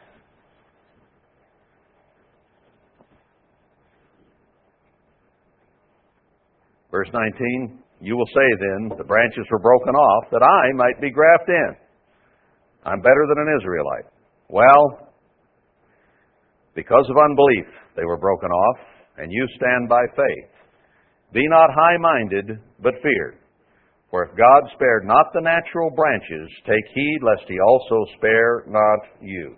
[6.95, 11.11] Verse 19, you will say then, the branches were broken off that I might be
[11.11, 11.75] grafted in.
[12.87, 14.07] I'm better than an Israelite.
[14.49, 15.11] Well,
[16.77, 18.79] because of unbelief, they were broken off
[19.19, 20.51] and you stand by faith.
[21.33, 23.41] Be not high minded, but fear.
[24.13, 29.01] For if God spared not the natural branches, take heed lest he also spare not
[29.21, 29.57] you.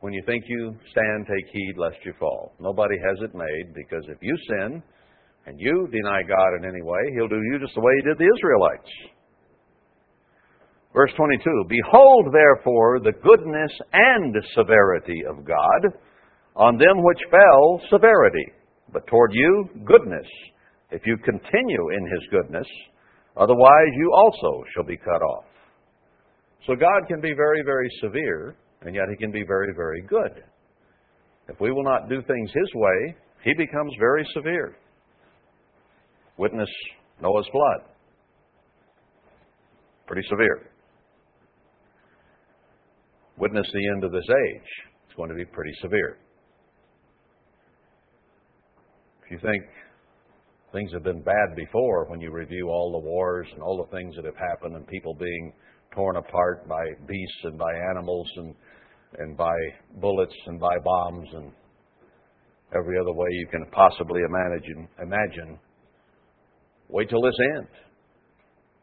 [0.00, 2.52] When you think you stand, take heed lest you fall.
[2.60, 4.82] Nobody has it made, because if you sin
[5.46, 8.18] and you deny God in any way, he'll do you just the way he did
[8.18, 8.90] the Israelites.
[10.92, 15.92] Verse 22 Behold, therefore, the goodness and severity of God.
[16.56, 18.46] On them which fell, severity,
[18.90, 20.26] but toward you, goodness,
[20.90, 22.66] if you continue in his goodness.
[23.36, 25.44] Otherwise, you also shall be cut off.
[26.66, 30.42] So God can be very, very severe, and yet he can be very, very good.
[31.48, 34.76] If we will not do things his way, he becomes very severe.
[36.38, 36.68] Witness
[37.20, 37.90] Noah's flood.
[40.06, 40.70] Pretty severe.
[43.38, 44.68] Witness the end of this age.
[45.06, 46.18] It's going to be pretty severe.
[49.24, 49.64] If you think
[50.72, 54.14] things have been bad before when you review all the wars and all the things
[54.16, 55.52] that have happened and people being
[55.94, 58.54] torn apart by beasts and by animals and
[59.18, 59.54] and by
[60.00, 61.50] bullets and by bombs and
[62.76, 65.58] every other way you can possibly imagine imagine
[66.88, 67.70] wait till this ends.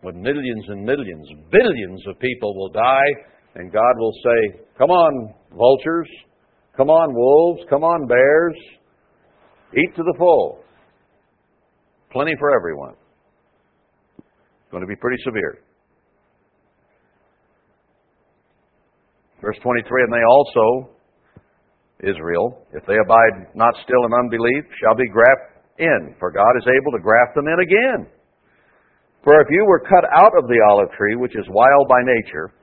[0.01, 3.11] When millions and millions billions of people will die
[3.55, 6.09] and God will say come on vultures.
[6.75, 7.61] Come on wolves.
[7.69, 8.55] Come on bears.
[9.77, 10.59] Eat to the full.
[12.11, 12.95] Plenty for everyone.
[14.17, 15.59] It's going to be pretty severe.
[19.41, 20.89] Verse 23 And they also,
[21.99, 26.67] Israel, if they abide not still in unbelief, shall be grafted in, for God is
[26.67, 28.07] able to graft them in again.
[29.23, 32.53] For if you were cut out of the olive tree, which is wild by nature,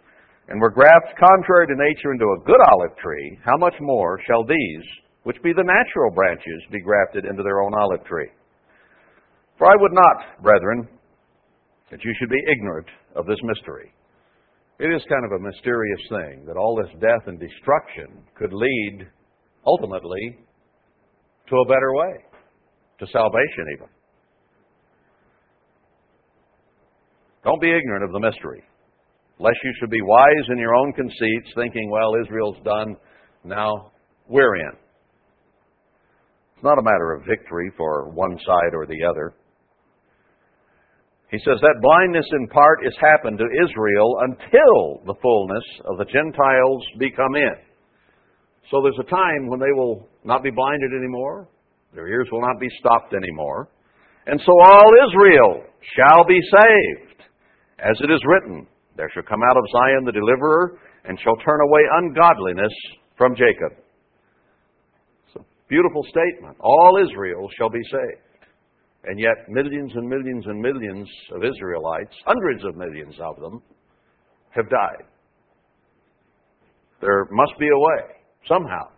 [0.49, 4.44] and were grafted contrary to nature into a good olive tree, how much more shall
[4.44, 4.85] these,
[5.23, 8.29] which be the natural branches, be grafted into their own olive tree?
[9.59, 10.88] For I would not, brethren,
[11.90, 13.92] that you should be ignorant of this mystery.
[14.79, 19.07] It is kind of a mysterious thing that all this death and destruction could lead
[19.66, 20.38] ultimately
[21.49, 22.25] to a better way,
[23.01, 23.89] to salvation even.
[27.43, 28.63] Don't be ignorant of the mystery,
[29.39, 32.97] lest you should be wise in your own conceits, thinking, well, Israel's done,
[33.45, 33.91] now
[34.29, 34.73] we're in.
[36.55, 39.35] It's not a matter of victory for one side or the other.
[41.31, 46.05] He says that blindness in part is happened to Israel until the fullness of the
[46.05, 47.55] Gentiles be come in.
[48.71, 51.49] So there's a time when they will not be blinded anymore,
[51.94, 53.68] their ears will not be stopped anymore,
[54.26, 55.64] and so all Israel
[55.96, 57.22] shall be saved.
[57.79, 61.61] As it is written, there shall come out of Zion the deliverer, and shall turn
[61.62, 62.72] away ungodliness
[63.16, 63.72] from Jacob.
[65.26, 66.57] It's a beautiful statement.
[66.61, 68.31] All Israel shall be saved.
[69.05, 73.62] And yet, millions and millions and millions of Israelites, hundreds of millions of them,
[74.50, 75.07] have died.
[77.00, 78.05] There must be a way,
[78.46, 78.92] somehow,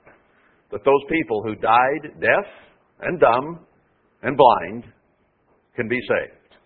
[0.72, 2.46] that those people who died deaf
[3.03, 3.67] and dumb
[4.23, 4.85] and blind
[5.77, 6.57] can be saved.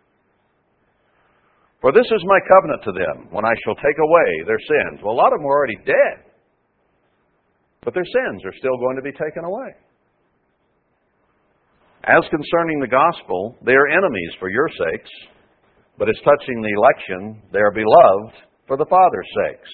[1.80, 5.00] For this is my covenant to them when I shall take away their sins.
[5.02, 6.32] Well, a lot of them are already dead,
[7.84, 9.70] but their sins are still going to be taken away.
[12.04, 15.10] As concerning the gospel, they are enemies for your sakes,
[15.98, 18.34] but as touching the election, they are beloved
[18.66, 19.70] for the Father's sakes.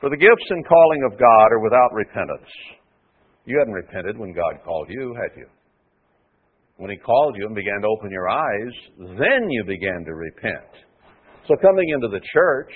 [0.00, 2.50] For the gifts and calling of God are without repentance.
[3.44, 5.46] You hadn't repented when God called you, had you?
[6.76, 10.70] When He called you and began to open your eyes, then you began to repent.
[11.48, 12.72] So coming into the church,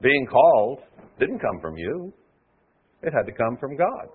[0.00, 0.80] being called,
[1.18, 2.12] didn't come from you.
[3.02, 4.08] It had to come from God.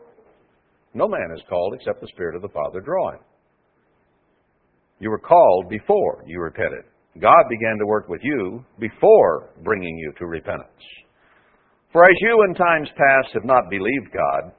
[0.93, 3.19] No man is called except the Spirit of the Father drawing.
[4.99, 6.83] You were called before you repented.
[7.21, 10.67] God began to work with you before bringing you to repentance.
[11.93, 14.51] For as you in times past have not believed God,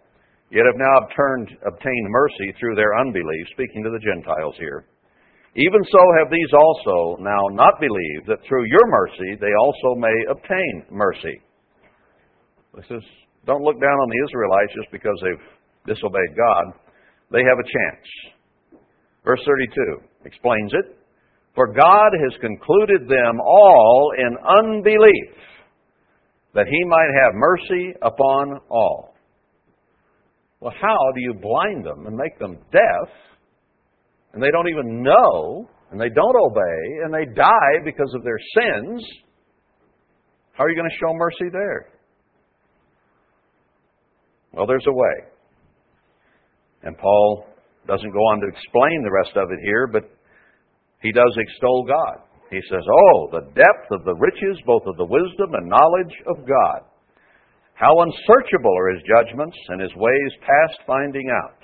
[0.51, 4.87] yet have now obtained, obtained mercy through their unbelief, speaking to the Gentiles here,
[5.57, 10.16] even so have these also now not believed, that through your mercy they also may
[10.31, 11.41] obtain mercy.
[12.74, 13.03] This is,
[13.45, 16.64] don't look down on the Israelites just because they've disobeyed God,
[17.33, 18.07] they have a chance.
[19.24, 20.97] Verse 32 explains it.
[21.55, 25.35] For God has concluded them all in unbelief,
[26.55, 29.14] that he might have mercy upon all.
[30.61, 33.09] Well, how do you blind them and make them deaf,
[34.32, 38.38] and they don't even know, and they don't obey, and they die because of their
[38.55, 39.05] sins?
[40.53, 41.92] How are you going to show mercy there?
[44.53, 45.30] Well, there's a way.
[46.82, 47.46] And Paul
[47.86, 50.03] doesn't go on to explain the rest of it here, but
[51.01, 52.24] he does extol God.
[52.51, 56.49] He says, Oh, the depth of the riches, both of the wisdom and knowledge of
[56.49, 56.88] God.
[57.74, 61.62] How unsearchable are his judgments and his ways past finding out.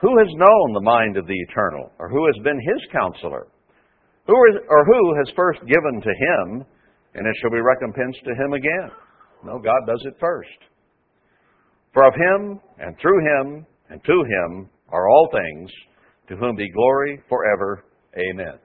[0.00, 3.48] Who has known the mind of the eternal, or who has been his counselor?
[4.26, 6.64] Who is, or who has first given to him,
[7.14, 8.90] and it shall be recompensed to him again?
[9.44, 10.48] No, God does it first.
[11.92, 15.70] For of him, and through him, and to him are all things,
[16.28, 17.84] to whom be glory forever.
[18.16, 18.58] Amen.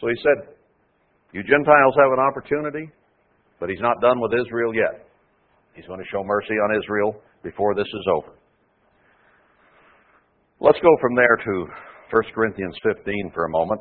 [0.00, 0.54] So he said,
[1.32, 2.90] You Gentiles have an opportunity,
[3.60, 5.08] but he's not done with Israel yet.
[5.74, 8.32] He's going to show mercy on Israel before this is over.
[10.60, 11.66] Let's go from there to
[12.10, 13.80] 1 Corinthians 15 for a moment.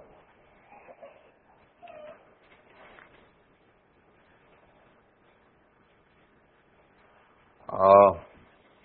[7.69, 8.19] Uh,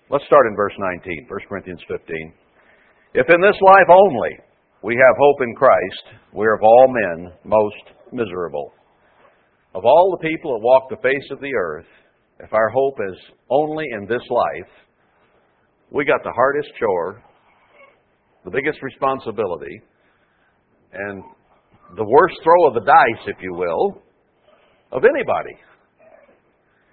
[0.09, 2.33] let's start in verse 19, 1 Corinthians 15.
[3.13, 4.31] If in this life only
[4.83, 8.73] we have hope in Christ, we are of all men most miserable.
[9.75, 11.85] Of all the people that walk the face of the earth,
[12.39, 13.17] if our hope is
[13.49, 14.71] only in this life,
[15.91, 17.23] we got the hardest chore,
[18.43, 19.81] the biggest responsibility,
[20.93, 21.23] and
[21.95, 24.01] the worst throw of the dice, if you will,
[24.91, 25.55] of anybody.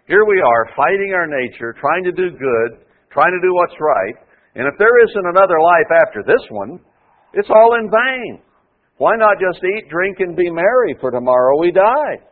[0.07, 4.15] Here we are fighting our nature, trying to do good, trying to do what's right,
[4.57, 6.81] and if there isn't another life after this one,
[7.35, 8.41] it's all in vain.
[8.99, 12.25] Why not just eat, drink, and be merry, for tomorrow we die?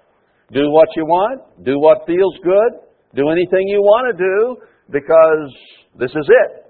[0.52, 2.80] Do what you want, do what feels good,
[3.14, 4.56] do anything you want to do,
[4.90, 5.54] because
[5.98, 6.66] this is it.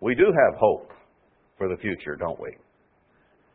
[0.00, 0.90] We do have hope
[1.56, 2.54] for the future, don't we?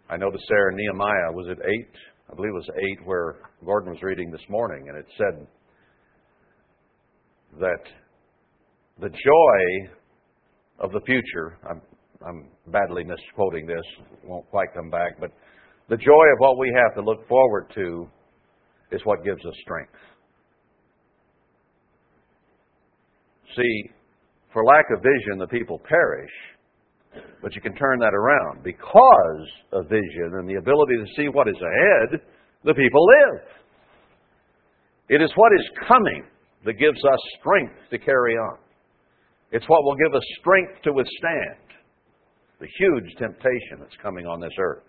[0.09, 1.87] I noticed there Nehemiah, was it 8?
[2.31, 2.69] I believe it was
[3.01, 5.47] 8 where Gordon was reading this morning, and it said
[7.59, 7.83] that
[9.01, 9.91] the joy
[10.79, 11.81] of the future, I'm,
[12.27, 13.83] I'm badly misquoting this,
[14.23, 15.31] won't quite come back, but
[15.89, 18.07] the joy of what we have to look forward to
[18.91, 19.93] is what gives us strength.
[23.55, 23.91] See,
[24.53, 26.31] for lack of vision, the people perish.
[27.41, 28.63] But you can turn that around.
[28.63, 32.21] Because of vision and the ability to see what is ahead,
[32.63, 33.41] the people live.
[35.09, 36.23] It is what is coming
[36.65, 38.57] that gives us strength to carry on.
[39.51, 41.69] It's what will give us strength to withstand
[42.59, 44.83] the huge temptation that's coming on this earth.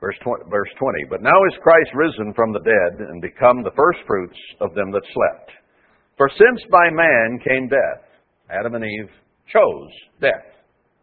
[0.00, 3.76] Verse 20, verse 20, But now is Christ risen from the dead and become the
[3.76, 5.50] firstfruits of them that slept.
[6.16, 8.04] For since by man came death,
[8.50, 9.10] Adam and Eve
[9.52, 9.90] chose
[10.20, 10.46] death.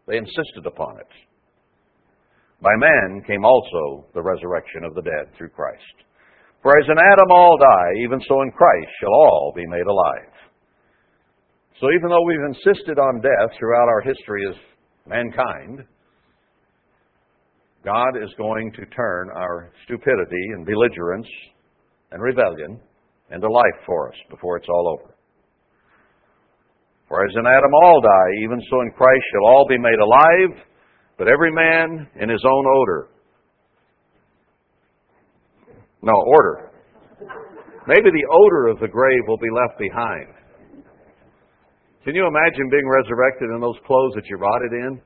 [0.06, 1.12] They insisted upon it.
[2.60, 6.07] By man came also the resurrection of the dead through Christ.
[6.62, 10.32] For as in Adam all die, even so in Christ shall all be made alive.
[11.80, 14.56] So even though we've insisted on death throughout our history as
[15.06, 15.84] mankind,
[17.84, 21.28] God is going to turn our stupidity and belligerence
[22.10, 22.80] and rebellion
[23.30, 25.14] into life for us before it's all over.
[27.08, 30.66] For as in Adam all die, even so in Christ shall all be made alive,
[31.16, 33.08] but every man in his own odor.
[36.02, 36.70] No, order.
[37.86, 40.34] Maybe the odor of the grave will be left behind.
[42.04, 45.00] Can you imagine being resurrected in those clothes that you rotted in?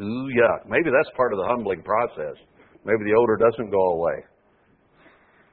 [0.00, 0.68] Ooh, yuck.
[0.68, 2.36] Maybe that's part of the humbling process.
[2.84, 4.24] Maybe the odor doesn't go away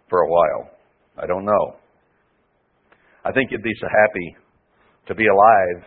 [0.10, 0.70] for a while.
[1.18, 1.76] I don't know.
[3.24, 4.36] I think you'd be so happy
[5.08, 5.84] to be alive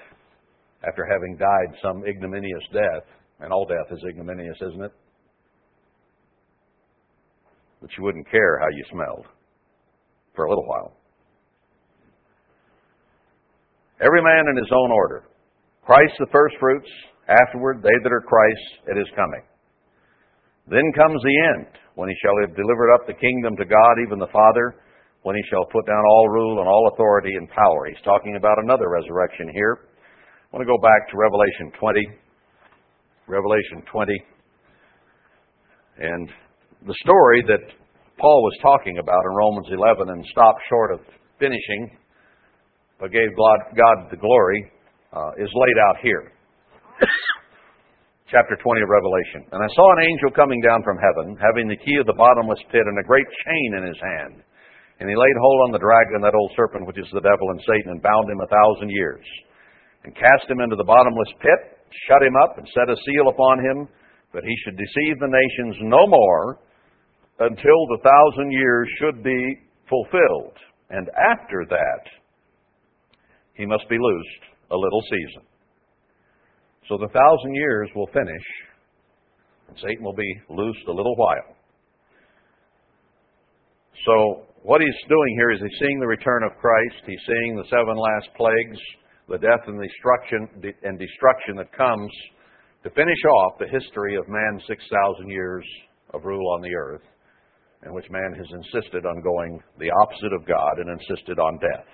[0.86, 3.04] after having died some ignominious death
[3.40, 4.92] and all death is ignominious, isn't it?
[7.80, 9.26] But you wouldn't care how you smelled
[10.34, 10.92] for a little while.
[14.00, 15.24] Every man in his own order.
[15.84, 16.88] Christ the firstfruits,
[17.28, 19.42] afterward they that are Christ at his coming.
[20.70, 24.18] Then comes the end, when he shall have delivered up the kingdom to God, even
[24.18, 24.76] the Father,
[25.22, 27.86] when he shall put down all rule and all authority and power.
[27.88, 29.88] He's talking about another resurrection here.
[30.52, 32.00] I want to go back to Revelation 20.
[33.26, 34.12] Revelation 20.
[35.98, 36.28] And
[36.88, 37.60] the story that
[38.16, 41.04] Paul was talking about in Romans 11 and stopped short of
[41.36, 41.92] finishing,
[42.96, 44.72] but gave God, the glory,
[45.12, 46.32] uh, is laid out here.
[48.32, 49.44] Chapter 20 of Revelation.
[49.52, 52.60] And I saw an angel coming down from heaven, having the key of the bottomless
[52.72, 54.40] pit and a great chain in his hand.
[54.98, 57.60] And he laid hold on the dragon, that old serpent, which is the devil and
[57.68, 59.24] Satan, and bound him a thousand years,
[60.02, 61.78] and cast him into the bottomless pit
[62.08, 63.88] shut him up and set a seal upon him
[64.32, 66.60] that he should deceive the nations no more
[67.40, 69.58] until the thousand years should be
[69.88, 70.56] fulfilled.
[70.90, 72.04] and after that,
[73.54, 75.42] he must be loosed a little season.
[76.88, 78.46] So the thousand years will finish,
[79.68, 81.56] and Satan will be loosed a little while.
[84.06, 87.68] So, what he's doing here is he's seeing the return of Christ, he's seeing the
[87.68, 88.78] seven last plagues,
[89.28, 90.48] the death and destruction,
[90.82, 92.10] and destruction that comes
[92.84, 95.64] to finish off the history of man's 6,000 years
[96.14, 97.02] of rule on the earth,
[97.86, 101.86] in which man has insisted on going the opposite of God and insisted on death.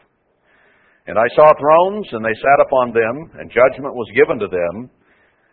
[1.06, 4.88] And I saw thrones, and they sat upon them, and judgment was given to them.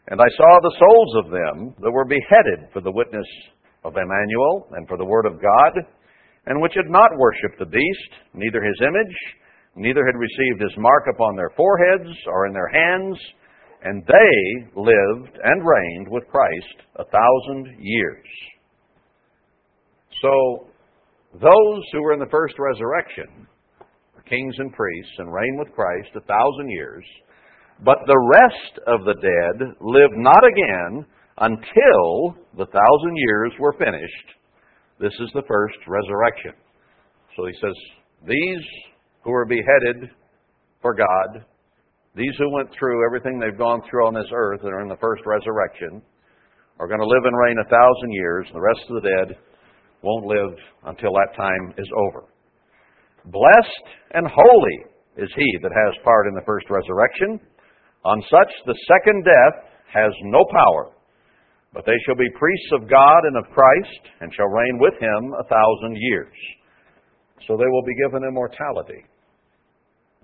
[0.08, 3.28] And I saw the souls of them that were beheaded for the witness
[3.84, 5.74] of Emmanuel and for the word of God,
[6.48, 9.16] and which had not worshipped the beast, neither his image,
[9.76, 13.18] neither had received his mark upon their foreheads or in their hands,
[13.84, 18.26] and they lived and reigned with Christ a thousand years.
[20.22, 20.68] So,
[21.34, 23.48] those who were in the first resurrection
[24.32, 27.04] kings and priests and reign with Christ a thousand years.
[27.84, 31.06] But the rest of the dead lived not again
[31.38, 34.28] until the thousand years were finished.
[35.00, 36.54] This is the first resurrection.
[37.36, 37.76] So he says,
[38.26, 38.66] These
[39.24, 40.10] who were beheaded
[40.82, 41.44] for God,
[42.16, 45.02] these who went through everything they've gone through on this earth and are in the
[45.02, 46.02] first resurrection,
[46.80, 48.48] are going to live and reign a thousand years.
[48.54, 49.38] The rest of the dead
[50.04, 52.26] won't live until that time is over.
[53.26, 54.78] Blessed and holy
[55.18, 57.40] is he that has part in the first resurrection.
[58.04, 60.92] On such the second death has no power,
[61.74, 65.34] but they shall be priests of God and of Christ, and shall reign with him
[65.40, 66.34] a thousand years.
[67.48, 69.06] So they will be given immortality.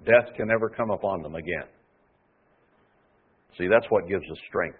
[0.05, 1.69] Death can never come upon them again.
[3.57, 4.77] See, that's what gives us strength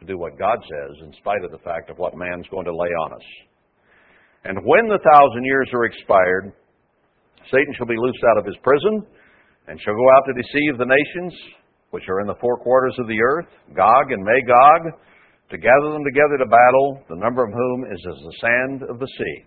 [0.00, 2.74] to do what God says, in spite of the fact of what man's going to
[2.74, 3.26] lay on us.
[4.44, 6.52] And when the thousand years are expired,
[7.50, 9.04] Satan shall be loosed out of his prison,
[9.68, 11.34] and shall go out to deceive the nations
[11.90, 14.94] which are in the four quarters of the earth, Gog and Magog,
[15.50, 18.98] to gather them together to battle, the number of whom is as the sand of
[18.98, 19.44] the sea.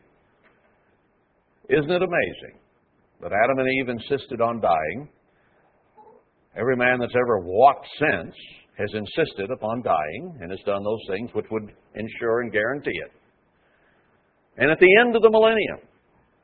[1.69, 2.59] Isn't it amazing
[3.21, 5.09] that Adam and Eve insisted on dying?
[6.55, 8.35] Every man that's ever walked since
[8.77, 13.11] has insisted upon dying and has done those things which would ensure and guarantee it.
[14.57, 15.79] And at the end of the millennium,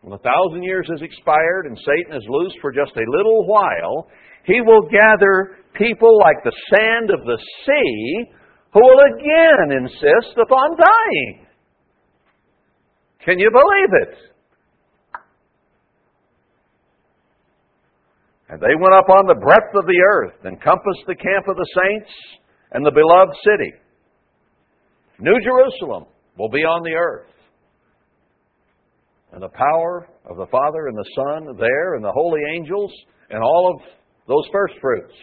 [0.01, 4.07] when the thousand years has expired and Satan is loose for just a little while,
[4.45, 8.31] he will gather people like the sand of the sea
[8.73, 11.45] who will again insist upon dying.
[13.25, 14.15] Can you believe it?
[18.49, 21.55] And they went up on the breadth of the earth and compassed the camp of
[21.55, 22.09] the saints
[22.71, 23.73] and the beloved city.
[25.19, 26.05] New Jerusalem
[26.37, 27.27] will be on the earth
[29.31, 32.91] and the power of the Father and the Son there, and the holy angels,
[33.29, 33.81] and all of
[34.27, 35.13] those first fruits.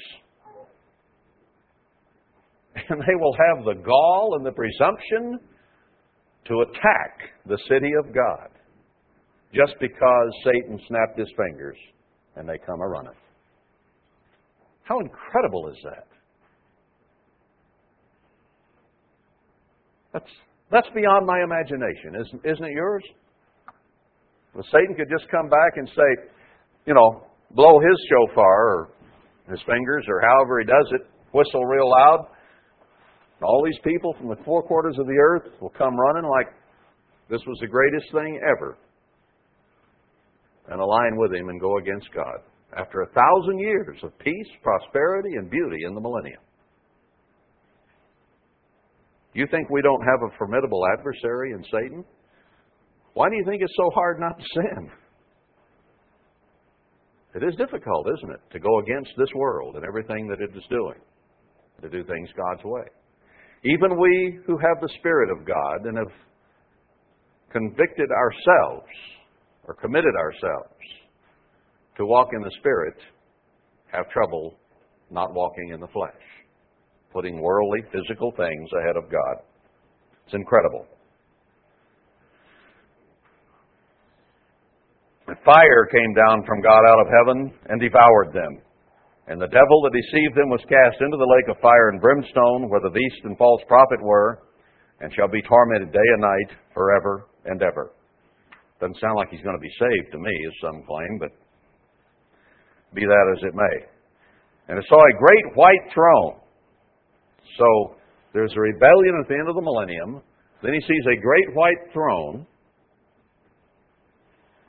[2.90, 5.40] And they will have the gall and the presumption
[6.46, 8.50] to attack the city of God
[9.54, 11.76] just because Satan snapped his fingers
[12.36, 13.14] and they come a running.
[14.82, 16.06] How incredible is that?
[20.12, 20.30] That's,
[20.70, 23.02] that's beyond my imagination, isn't, isn't it yours?
[24.56, 26.32] Well, Satan could just come back and say,
[26.86, 28.88] you know, blow his shofar or
[29.50, 31.02] his fingers or however he does it,
[31.34, 32.26] whistle real loud.
[33.42, 36.46] All these people from the four quarters of the earth will come running like
[37.28, 38.78] this was the greatest thing ever
[40.70, 42.40] and align with him and go against God
[42.78, 46.40] after a thousand years of peace, prosperity, and beauty in the millennium.
[49.34, 52.06] You think we don't have a formidable adversary in Satan?
[53.16, 54.90] Why do you think it's so hard not to sin?
[57.34, 60.62] It is difficult, isn't it, to go against this world and everything that it is
[60.68, 61.00] doing,
[61.80, 62.84] to do things God's way.
[63.64, 66.12] Even we who have the Spirit of God and have
[67.50, 68.92] convicted ourselves
[69.64, 70.76] or committed ourselves
[71.96, 72.96] to walk in the Spirit
[73.92, 74.58] have trouble
[75.10, 76.20] not walking in the flesh,
[77.14, 79.42] putting worldly, physical things ahead of God.
[80.26, 80.86] It's incredible.
[85.26, 88.62] Fire came down from God out of heaven and devoured them.
[89.26, 92.70] And the devil that deceived them was cast into the lake of fire and brimstone,
[92.70, 94.42] where the beast and false prophet were,
[95.00, 97.90] and shall be tormented day and night forever and ever.
[98.80, 101.30] Doesn't sound like he's going to be saved to me, as some claim, but
[102.94, 103.76] be that as it may.
[104.68, 106.38] And I saw a great white throne.
[107.58, 107.96] So
[108.32, 110.22] there's a rebellion at the end of the millennium.
[110.62, 112.46] Then he sees a great white throne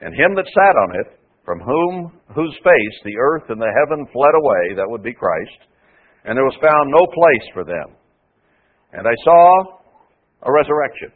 [0.01, 4.05] and him that sat on it, from whom whose face the earth and the heaven
[4.11, 5.59] fled away, that would be Christ,
[6.25, 7.95] and there was found no place for them.
[8.91, 9.79] And I saw
[10.43, 11.11] a resurrection.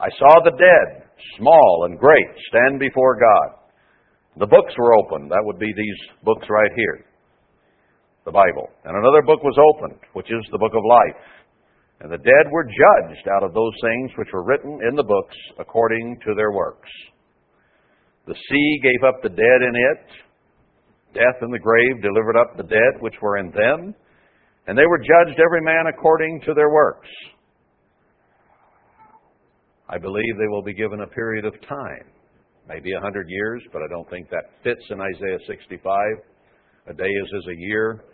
[0.00, 3.60] I saw the dead, small and great, stand before God.
[4.38, 5.30] The books were opened.
[5.30, 7.06] That would be these books right here,
[8.24, 8.68] the Bible.
[8.84, 11.22] And another book was opened, which is the book of life.
[12.00, 15.36] And the dead were judged out of those things which were written in the books
[15.60, 16.90] according to their works.
[18.26, 20.06] The sea gave up the dead in it.
[21.14, 23.94] Death and the grave delivered up the dead which were in them.
[24.66, 27.08] And they were judged every man according to their works.
[29.88, 32.08] I believe they will be given a period of time,
[32.66, 35.94] maybe a hundred years, but I don't think that fits in Isaiah 65.
[36.88, 38.04] A day is as a year.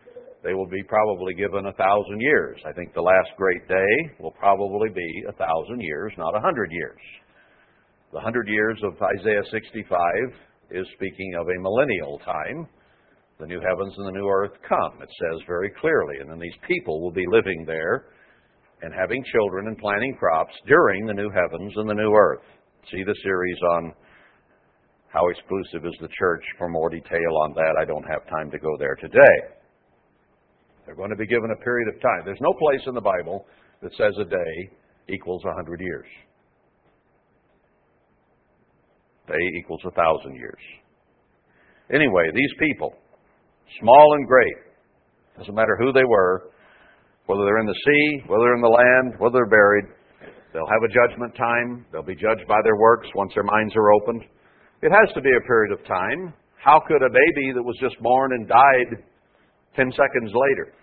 [0.43, 2.59] They will be probably given a thousand years.
[2.67, 6.73] I think the last great day will probably be a thousand years, not a hundred
[6.73, 6.99] years.
[8.13, 9.87] The hundred years of Isaiah 65
[10.73, 12.67] is speaking of a millennial time.
[13.39, 16.19] The new heavens and the new earth come, it says very clearly.
[16.19, 18.07] And then these people will be living there
[18.83, 22.43] and having children and planting crops during the new heavens and the new earth.
[22.91, 23.93] See the series on
[25.15, 27.77] how exclusive is the church for more detail on that.
[27.81, 29.55] I don't have time to go there today.
[30.85, 32.23] They're going to be given a period of time.
[32.25, 33.47] There's no place in the Bible
[33.83, 34.71] that says a day
[35.09, 36.07] equals a hundred years.
[39.31, 40.59] Day equals a thousand years.
[41.93, 42.95] Anyway, these people,
[43.81, 44.59] small and great,
[45.39, 46.51] doesn't matter who they were,
[47.27, 49.87] whether they're in the sea, whether they're in the land, whether they're buried,
[50.53, 51.87] they'll have a judgment time.
[51.93, 54.25] They'll be judged by their works once their minds are opened.
[54.83, 56.35] It has to be a period of time.
[56.63, 59.03] How could a baby that was just born and died
[59.77, 60.75] 10 seconds later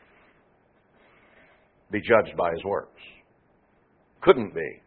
[1.91, 3.01] be judged by his works?
[4.21, 4.81] Couldn't be.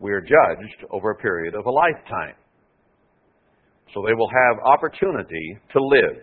[0.00, 2.36] We are judged over a period of a lifetime.
[3.94, 6.22] So they will have opportunity to live.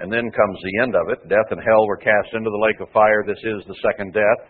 [0.00, 1.28] And then comes the end of it.
[1.28, 3.24] Death and hell were cast into the lake of fire.
[3.26, 4.46] This is the second death.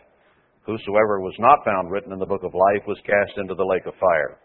[0.66, 3.87] Whosoever was not found written in the book of life was cast into the lake
[3.87, 4.39] of fire.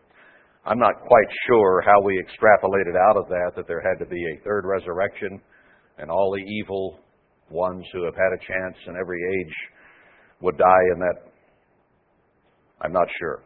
[0.66, 4.24] I'm not quite sure how we extrapolated out of that that there had to be
[4.24, 5.42] a third resurrection
[5.98, 7.00] and all the evil
[7.50, 9.54] ones who have had a chance in every age
[10.40, 11.32] would die in that.
[12.82, 13.44] I'm not sure.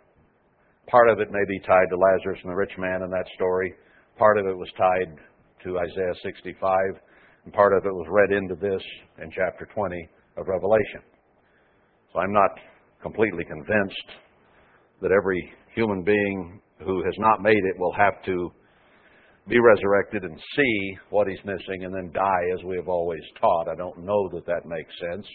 [0.88, 3.74] Part of it may be tied to Lazarus and the rich man in that story.
[4.18, 5.18] Part of it was tied
[5.64, 6.80] to Isaiah 65,
[7.44, 8.82] and part of it was read into this
[9.22, 11.02] in chapter 20 of Revelation.
[12.14, 12.52] So I'm not
[13.02, 14.10] completely convinced
[15.02, 18.52] that every human being who has not made it will have to
[19.50, 23.68] be resurrected and see what he's missing and then die as we have always taught.
[23.70, 25.26] I don't know that that makes sense.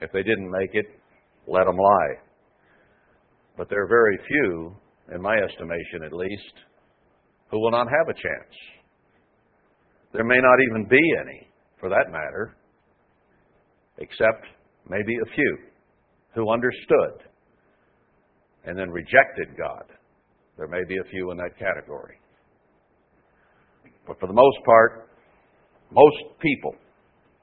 [0.00, 0.86] If they didn't make it,
[1.46, 2.29] let them lie.
[3.60, 4.74] But there are very few,
[5.14, 6.54] in my estimation at least,
[7.50, 8.54] who will not have a chance.
[10.14, 11.46] There may not even be any,
[11.78, 12.56] for that matter,
[13.98, 14.46] except
[14.88, 15.58] maybe a few
[16.34, 17.28] who understood
[18.64, 19.84] and then rejected God.
[20.56, 22.18] There may be a few in that category.
[24.06, 25.10] But for the most part,
[25.90, 26.74] most people,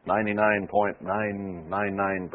[0.08, 2.32] 99.999%,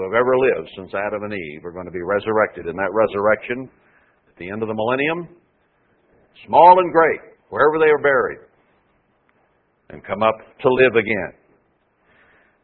[0.00, 2.66] who have ever lived since Adam and Eve are going to be resurrected.
[2.66, 3.68] In that resurrection,
[4.28, 5.28] at the end of the millennium,
[6.46, 7.20] small and great,
[7.50, 8.40] wherever they are buried,
[9.90, 11.32] and come up to live again.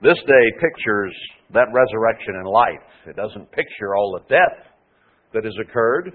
[0.00, 1.12] This day pictures
[1.52, 2.88] that resurrection in life.
[3.06, 4.72] It doesn't picture all the death
[5.34, 6.12] that has occurred,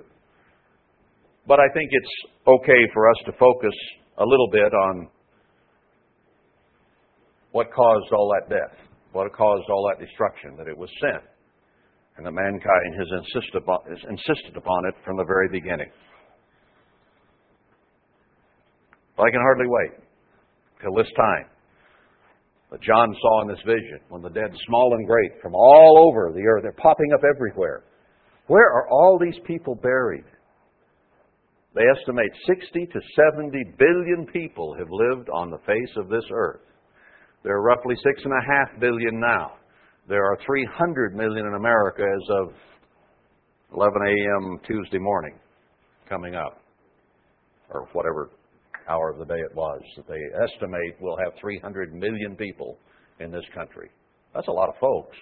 [1.45, 3.77] but I think it's okay for us to focus
[4.17, 5.07] a little bit on
[7.51, 11.19] what caused all that death what caused all that destruction, that it was sin,
[12.17, 15.89] and that mankind has insisted upon, has insisted upon it from the very beginning.
[19.17, 19.91] But I can hardly wait
[20.81, 21.45] till this time
[22.71, 26.31] that John saw in this vision when the dead, small and great, from all over
[26.33, 27.83] the earth, they're popping up everywhere.
[28.47, 30.23] Where are all these people buried?
[31.75, 36.61] They estimate 60 to 70 billion people have lived on the face of this earth.
[37.43, 39.53] There are roughly six and a half billion now.
[40.07, 42.53] There are 300 million in America as of
[43.75, 44.59] 11 a.m.
[44.67, 45.39] Tuesday morning
[46.07, 46.61] coming up,
[47.69, 48.29] or whatever
[48.89, 49.81] hour of the day it was.
[49.95, 52.77] That they estimate we'll have 300 million people
[53.19, 53.89] in this country.
[54.35, 55.17] That's a lot of folks.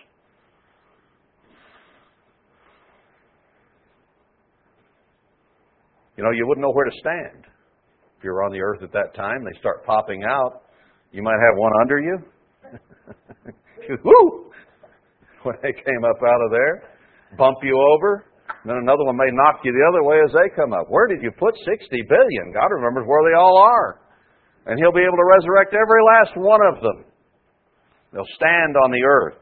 [6.17, 7.45] You know, you wouldn't know where to stand.
[8.17, 10.63] If you were on the earth at that time, they start popping out.
[11.11, 12.17] You might have one under you.
[14.03, 14.51] Woo!
[15.43, 16.83] When they came up out of there,
[17.37, 18.25] bump you over.
[18.65, 20.87] Then another one may knock you the other way as they come up.
[20.89, 22.51] Where did you put 60 billion?
[22.53, 24.01] God remembers where they all are.
[24.65, 27.05] And He'll be able to resurrect every last one of them.
[28.11, 29.41] They'll stand on the earth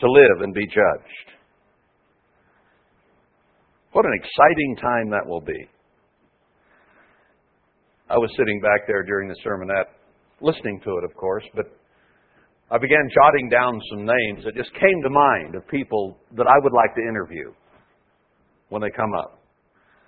[0.00, 1.28] to live and be judged.
[3.92, 5.58] What an exciting time that will be.
[8.08, 9.90] I was sitting back there during the sermonette,
[10.40, 11.66] listening to it, of course, but
[12.70, 16.56] I began jotting down some names that just came to mind of people that I
[16.60, 17.52] would like to interview
[18.68, 19.40] when they come up.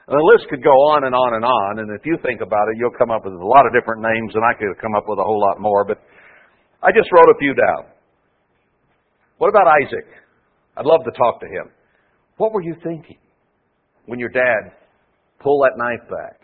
[0.06, 2.68] And the list could go on and on and on, and if you think about
[2.68, 5.04] it, you'll come up with a lot of different names, and I could come up
[5.06, 5.98] with a whole lot more, but
[6.82, 7.92] I just wrote a few down.
[9.38, 10.08] What about Isaac?
[10.76, 11.72] I'd love to talk to him.
[12.36, 13.18] What were you thinking
[14.06, 14.72] when your dad
[15.40, 16.40] pulled that knife back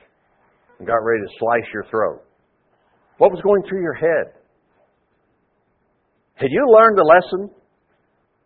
[0.79, 2.26] and got ready to slice your throat?
[3.19, 4.33] What was going through your head?
[6.35, 7.51] Had you learned the lesson?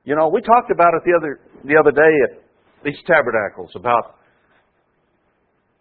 [0.04, 2.42] You know, we talked about it the other the other day at
[2.84, 4.16] these tabernacles about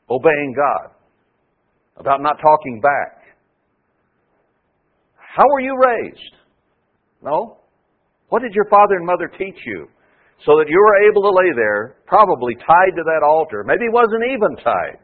[0.10, 0.96] obeying God,
[1.98, 3.20] about not talking back.
[5.16, 6.34] How were you raised?
[7.24, 7.58] No?
[8.30, 9.88] What did your father and mother teach you
[10.46, 13.64] so that you were able to lay there, probably tied to that altar?
[13.66, 15.00] Maybe he wasn't even tied.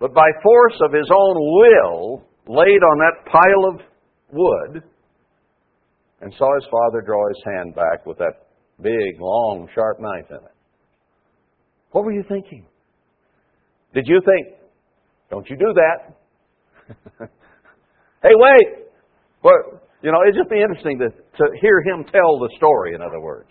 [0.00, 3.80] But by force of his own will, laid on that pile of
[4.32, 4.82] wood,
[6.22, 8.48] and saw his father draw his hand back with that
[8.80, 10.56] big, long, sharp knife in it.
[11.92, 12.66] What were you thinking?
[13.94, 14.56] Did you think,
[15.30, 16.16] don't you do that?
[18.22, 18.86] hey, wait!
[19.42, 23.02] What, you know, it'd just be interesting to, to hear him tell the story, in
[23.02, 23.50] other words.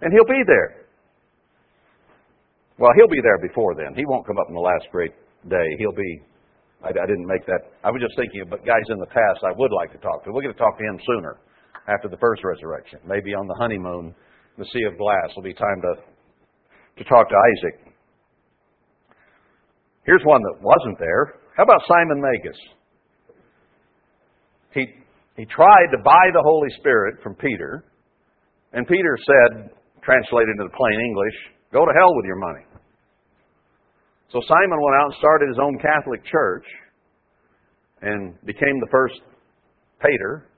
[0.00, 0.86] And he'll be there.
[2.78, 3.94] Well, he'll be there before then.
[3.96, 5.12] He won't come up in the last great
[5.48, 5.66] day.
[5.78, 6.22] He'll be,
[6.82, 7.72] I, I didn't make that.
[7.84, 10.32] I was just thinking about guys in the past I would like to talk to.
[10.32, 11.38] We're going to talk to him sooner,
[11.88, 12.98] after the first resurrection.
[13.06, 14.14] Maybe on the honeymoon,
[14.58, 15.92] the Sea of Glass will be time to,
[16.98, 17.94] to talk to Isaac.
[20.04, 21.40] Here's one that wasn't there.
[21.56, 22.58] How about Simon Magus?
[24.74, 24.86] He,
[25.36, 27.84] he tried to buy the Holy Spirit from Peter,
[28.72, 29.70] and Peter said,
[30.02, 31.34] translated into plain English,
[31.72, 32.64] go to hell with your money.
[34.32, 36.64] So Simon went out and started his own Catholic church
[38.02, 39.20] and became the first
[40.00, 40.48] pater,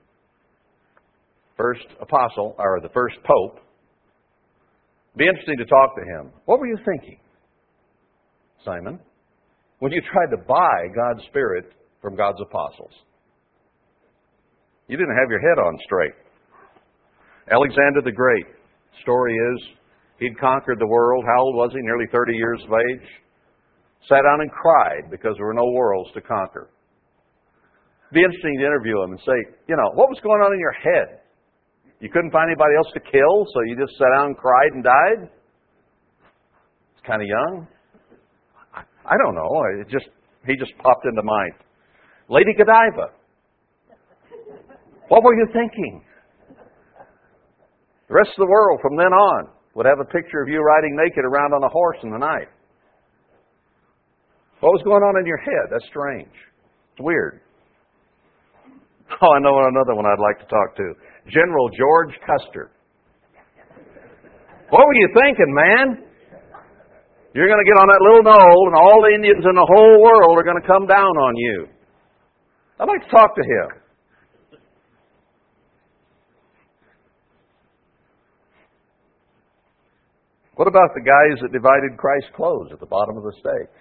[1.55, 3.59] first apostle, or the first pope.
[5.15, 6.31] Be interesting to talk to him.
[6.45, 7.19] What were you thinking,
[8.65, 8.99] Simon?
[9.79, 12.91] when you tried to buy God's Spirit from God's apostles.
[14.87, 16.13] You didn't have your head on straight.
[17.51, 18.45] Alexander the Great,
[19.01, 19.63] story is,
[20.19, 21.23] he'd conquered the world.
[21.25, 21.81] How old was he?
[21.81, 23.07] Nearly 30 years of age.
[24.07, 26.69] Sat down and cried because there were no worlds to conquer.
[28.09, 29.37] It'd be interesting to interview him and say,
[29.67, 31.19] you know, what was going on in your head?
[31.99, 34.83] You couldn't find anybody else to kill, so you just sat down and cried and
[34.83, 35.29] died?
[36.95, 37.67] It's kind of young.
[39.05, 39.49] I don't know.
[39.81, 40.07] It just
[40.45, 41.53] he just popped into mind.
[42.29, 43.11] Lady Godiva.
[45.09, 46.03] What were you thinking?
[48.07, 50.95] The rest of the world from then on would have a picture of you riding
[50.95, 52.47] naked around on a horse in the night.
[54.59, 55.71] What was going on in your head?
[55.71, 56.35] That's strange.
[56.93, 57.41] It's weird.
[59.21, 60.93] Oh, I know another one I'd like to talk to.
[61.31, 62.71] General George Custer.
[64.69, 65.87] What were you thinking, man?
[67.33, 70.01] You're going to get on that little knoll, and all the Indians in the whole
[70.01, 71.67] world are going to come down on you.
[72.79, 73.79] I'd like to talk to him.
[80.55, 83.71] What about the guys that divided Christ's clothes at the bottom of the stake?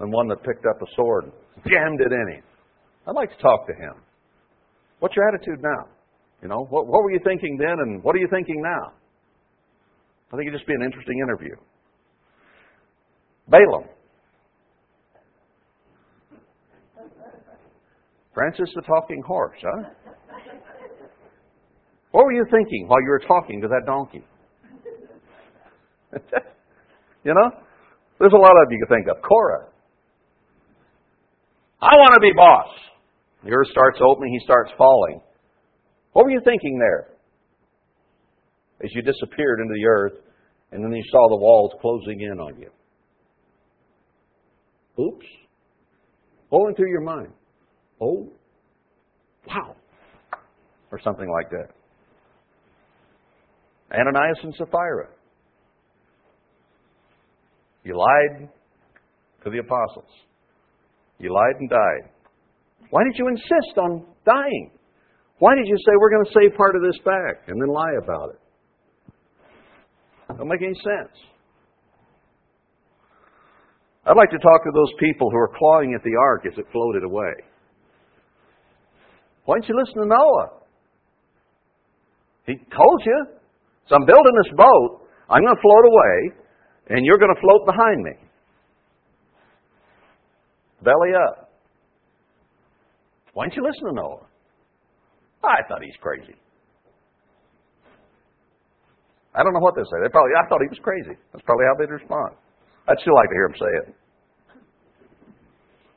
[0.00, 1.32] And one that picked up a sword and
[1.64, 2.42] jammed it in him.
[3.06, 3.94] I'd like to talk to him.
[5.00, 5.88] What's your attitude now?
[6.42, 8.92] You know, what, what were you thinking then, and what are you thinking now?
[10.32, 11.54] I think it'd just be an interesting interview.
[13.48, 13.84] Balaam.
[18.34, 19.90] Francis the talking horse, huh?
[22.12, 24.24] What were you thinking while you were talking to that donkey?
[27.24, 27.50] you know?
[28.18, 29.22] There's a lot of you can think of.
[29.22, 29.71] Korah.
[31.82, 32.68] I want to be boss.
[33.44, 35.20] The earth starts opening, he starts falling.
[36.12, 37.12] What were you thinking there?
[38.82, 40.14] as you disappeared into the earth,
[40.72, 42.70] and then you saw the walls closing in on you.
[45.02, 45.26] Oops.
[46.50, 47.32] Went through your mind?
[48.00, 48.28] Oh,
[49.46, 49.76] wow.
[50.90, 51.68] Or something like that.
[53.94, 55.08] Ananias and Sapphira.
[57.84, 58.48] You lied
[59.44, 60.10] to the apostles.
[61.22, 62.10] You lied and died.
[62.90, 64.72] Why did you insist on dying?
[65.38, 67.94] Why did you say, we're going to save part of this back and then lie
[68.02, 68.40] about it?
[70.36, 71.14] Don't make any sense.
[74.04, 76.66] I'd like to talk to those people who are clawing at the ark as it
[76.72, 77.32] floated away.
[79.44, 80.48] Why didn't you listen to Noah?
[82.46, 83.26] He told you.
[83.88, 85.06] So I'm building this boat.
[85.30, 88.12] I'm going to float away, and you're going to float behind me.
[90.84, 91.50] Belly up.
[93.34, 94.26] Why didn't you listen to Noah?
[95.42, 96.34] I thought he's crazy.
[99.34, 99.98] I don't know what they say.
[100.02, 101.16] They probably I thought he was crazy.
[101.32, 102.36] That's probably how they'd respond.
[102.86, 103.94] I'd still like to hear him say it.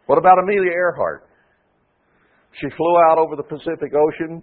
[0.05, 1.27] What about Amelia Earhart?
[2.61, 4.41] She flew out over the Pacific Ocean,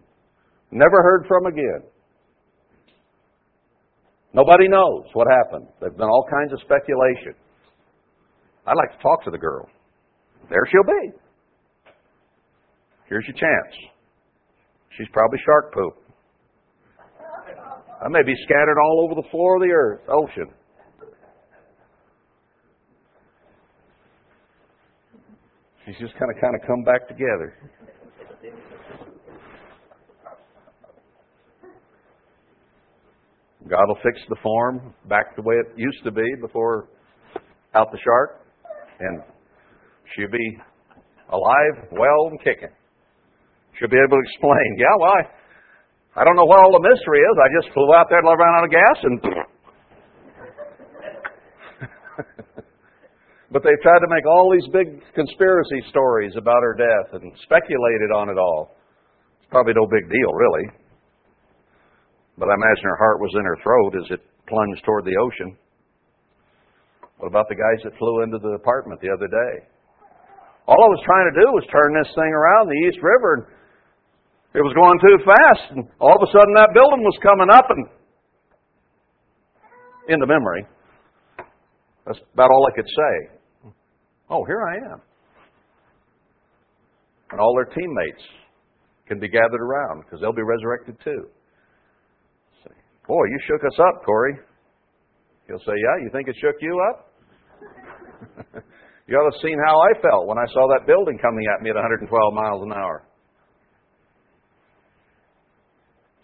[0.71, 1.89] never heard from again.
[4.35, 5.69] Nobody knows what happened.
[5.81, 7.35] There's been all kinds of speculation.
[8.67, 9.69] I'd like to talk to the girl.
[10.51, 11.13] There she'll be.
[13.09, 13.75] Here's your chance.
[14.97, 15.95] She's probably shark poop.
[18.05, 20.53] I may be scattered all over the floor of the earth, ocean.
[25.87, 27.55] She's just kind of kind of come back together.
[33.69, 36.89] God will fix the form back the way it used to be before
[37.75, 38.41] out the shark,
[39.01, 39.23] and
[40.15, 40.59] she'll be
[41.33, 42.73] alive, well, and kicking.
[43.79, 45.23] She'll be able to explain, yeah, well, I,
[46.21, 47.35] I don't know what all the mystery is.
[47.41, 49.17] I just flew out there and ran out of gas and.
[53.53, 58.13] but they've tried to make all these big conspiracy stories about her death and speculated
[58.13, 58.77] on it all.
[59.41, 60.69] It's probably no big deal, really.
[62.37, 65.57] But I imagine her heart was in her throat as it plunged toward the ocean.
[67.19, 69.72] What about the guys that flew into the apartment the other day?
[70.67, 73.45] All I was trying to do was turn this thing around the East River, and
[74.55, 75.65] it was going too fast.
[75.75, 77.83] And all of a sudden, that building was coming up, and
[80.09, 80.67] in the memory,
[82.07, 83.13] that's about all I could say.
[84.31, 85.01] Oh, here I am.
[87.33, 88.23] And all their teammates
[89.09, 91.27] can be gathered around because they'll be resurrected too.
[92.65, 92.75] Say,
[93.07, 94.39] Boy, you shook us up, Cory.
[95.49, 97.13] He'll say, Yeah, you think it shook you up?
[99.13, 101.61] you ought to have seen how I felt when I saw that building coming at
[101.61, 103.05] me at 112 miles an hour.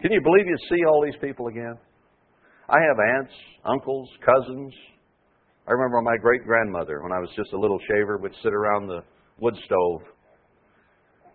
[0.01, 1.77] Can you believe you see all these people again?
[2.67, 3.35] I have aunts,
[3.67, 4.73] uncles, cousins.
[5.69, 8.87] I remember my great grandmother, when I was just a little shaver, would sit around
[8.87, 9.03] the
[9.39, 10.01] wood stove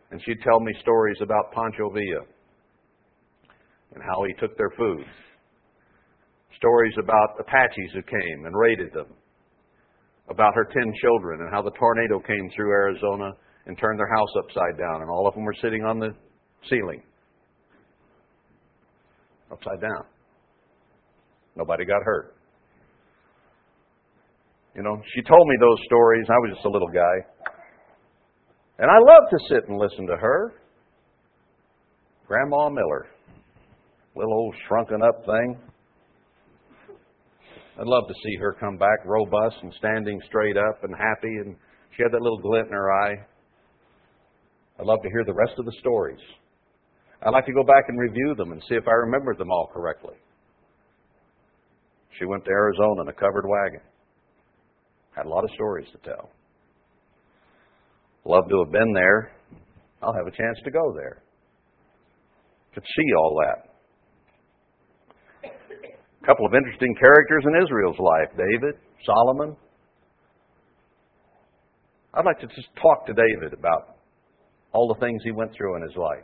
[0.09, 2.25] and she'd tell me stories about Pancho Villa
[3.93, 5.05] and how he took their food
[6.57, 9.07] stories about Apaches who came and raided them,
[10.29, 13.31] about her ten children and how the tornado came through Arizona
[13.65, 16.09] and turned their house upside down, and all of them were sitting on the
[16.69, 17.01] ceiling.
[19.51, 20.05] Upside down.
[21.55, 22.35] Nobody got hurt.
[24.75, 26.25] You know, she told me those stories.
[26.29, 27.53] I was just a little guy.
[28.79, 30.53] And I loved to sit and listen to her.
[32.27, 33.07] Grandma Miller.
[34.15, 35.59] Little old shrunken up thing.
[37.79, 41.55] I'd love to see her come back robust and standing straight up and happy, and
[41.95, 43.15] she had that little glint in her eye.
[44.79, 46.19] I'd love to hear the rest of the stories.
[47.23, 49.69] I'd like to go back and review them and see if I remembered them all
[49.73, 50.15] correctly.
[52.19, 53.81] She went to Arizona in a covered wagon.
[55.15, 56.29] Had a lot of stories to tell.
[58.25, 59.31] Love to have been there.
[60.01, 61.23] I'll have a chance to go there.
[62.73, 63.72] Could see all that.
[66.23, 69.57] A couple of interesting characters in Israel's life David, Solomon.
[72.13, 73.97] I'd like to just talk to David about
[74.71, 76.23] all the things he went through in his life.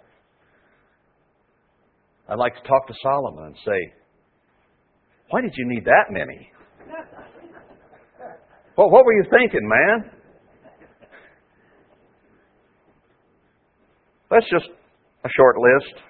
[2.29, 3.93] I'd like to talk to Solomon and say,
[5.31, 6.49] Why did you need that many?
[8.77, 10.11] well, what were you thinking, man?
[14.31, 14.69] That's just
[15.25, 16.03] a short list.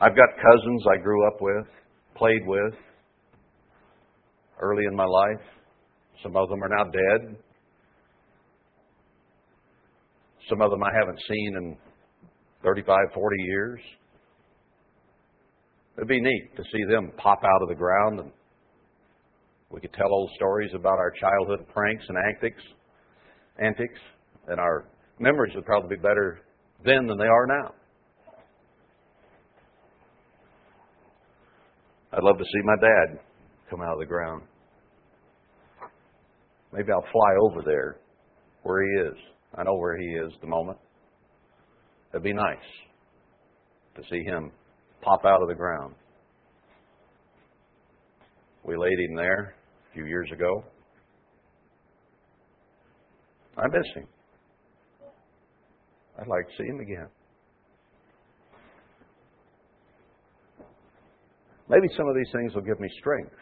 [0.00, 1.66] I've got cousins I grew up with
[2.22, 2.74] played with
[4.60, 5.44] early in my life.
[6.22, 7.36] Some of them are now dead.
[10.48, 11.76] Some of them I haven't seen in
[12.62, 13.80] 35, 40 years.
[15.96, 18.30] It'd be neat to see them pop out of the ground and
[19.72, 22.62] we could tell old stories about our childhood pranks and antics,
[23.58, 23.98] antics,
[24.46, 24.84] and our
[25.18, 26.42] memories would probably be better
[26.84, 27.74] then than they are now.
[32.14, 33.20] I'd love to see my dad
[33.70, 34.42] come out of the ground.
[36.72, 37.96] Maybe I'll fly over there
[38.62, 39.16] where he is.
[39.54, 40.78] I know where he is the moment.
[42.12, 42.56] It'd be nice
[43.96, 44.50] to see him
[45.00, 45.94] pop out of the ground.
[48.64, 49.54] We laid him there
[49.90, 50.64] a few years ago.
[53.56, 54.06] I miss him.
[56.20, 57.08] I'd like to see him again.
[61.72, 63.32] Maybe some of these things will give me strength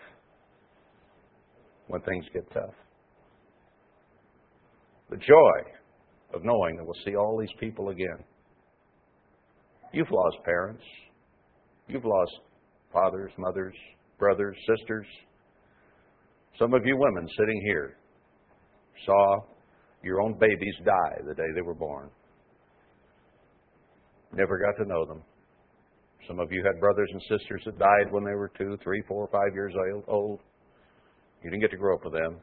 [1.89, 2.74] when things get tough.
[5.11, 5.72] The joy
[6.33, 8.22] of knowing that we'll see all these people again.
[9.93, 10.83] You've lost parents.
[11.89, 12.31] You've lost
[12.93, 13.74] fathers, mothers,
[14.16, 15.07] brothers, sisters.
[16.57, 17.97] Some of you women sitting here
[19.07, 19.39] saw
[20.05, 22.09] your own babies die the day they were born.
[24.33, 25.22] Never got to know them.
[26.31, 29.28] Some of you had brothers and sisters that died when they were two, three, four,
[29.33, 29.74] five years
[30.07, 30.39] old.
[31.43, 32.37] You didn't get to grow up with them.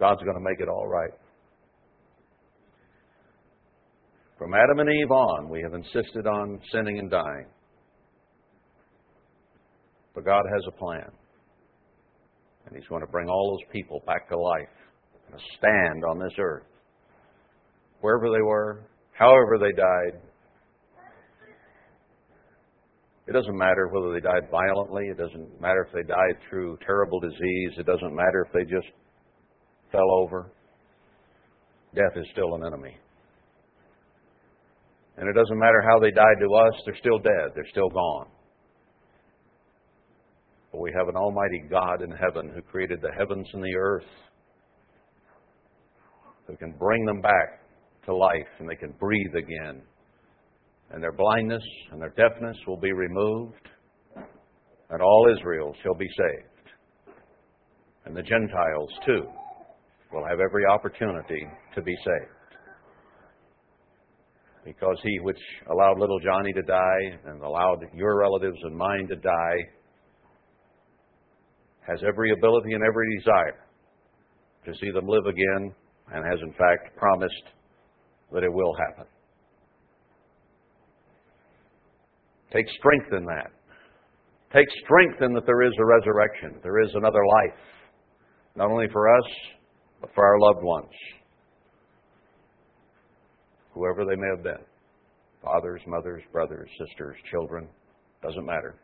[0.00, 1.10] God's going to make it all right.
[4.38, 7.48] From Adam and Eve on, we have insisted on sinning and dying.
[10.14, 11.10] But God has a plan.
[12.66, 14.68] And He's going to bring all those people back to life
[15.30, 16.64] and stand on this earth.
[18.00, 20.22] Wherever they were, however they died.
[23.26, 25.04] It doesn't matter whether they died violently.
[25.10, 27.72] It doesn't matter if they died through terrible disease.
[27.78, 28.88] It doesn't matter if they just
[29.90, 30.50] fell over.
[31.94, 32.96] Death is still an enemy.
[35.16, 37.52] And it doesn't matter how they died to us, they're still dead.
[37.54, 38.26] They're still gone.
[40.72, 44.10] But we have an almighty God in heaven who created the heavens and the earth,
[46.48, 47.60] who can bring them back
[48.06, 49.82] to life and they can breathe again.
[50.94, 53.68] And their blindness and their deafness will be removed,
[54.90, 56.70] and all Israel shall be saved.
[58.04, 59.24] And the Gentiles, too,
[60.12, 62.30] will have every opportunity to be saved.
[64.64, 69.16] Because he which allowed little Johnny to die and allowed your relatives and mine to
[69.16, 69.58] die
[71.88, 73.66] has every ability and every desire
[74.64, 75.74] to see them live again
[76.12, 77.34] and has in fact promised
[78.32, 79.06] that it will happen.
[82.54, 83.50] Take strength in that.
[84.54, 86.60] Take strength in that there is a resurrection.
[86.62, 87.60] There is another life.
[88.54, 89.24] Not only for us,
[90.00, 90.92] but for our loved ones.
[93.72, 94.64] Whoever they may have been.
[95.42, 97.68] Fathers, mothers, brothers, sisters, children.
[98.22, 98.76] Doesn't matter.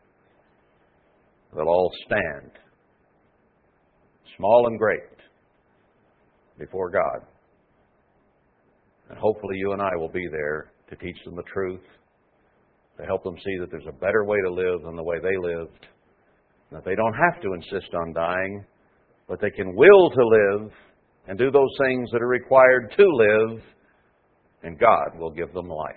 [1.55, 2.51] They'll all stand,
[4.37, 5.01] small and great,
[6.59, 7.25] before God
[9.11, 11.81] and hopefully, you and I will be there to teach them the truth,
[13.01, 15.35] to help them see that there's a better way to live than the way they
[15.35, 15.87] lived,
[16.71, 18.63] that they don't have to insist on dying,
[19.27, 20.71] but they can will to live
[21.27, 23.63] and do those things that are required to live,
[24.61, 25.95] and God will give them life.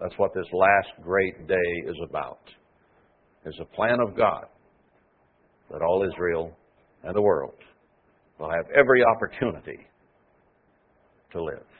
[0.00, 1.54] That's what this last great day
[1.86, 2.40] is about.
[3.44, 4.46] It's a plan of God
[5.70, 6.56] that all Israel
[7.04, 7.56] and the world
[8.38, 9.86] will have every opportunity
[11.32, 11.75] to live.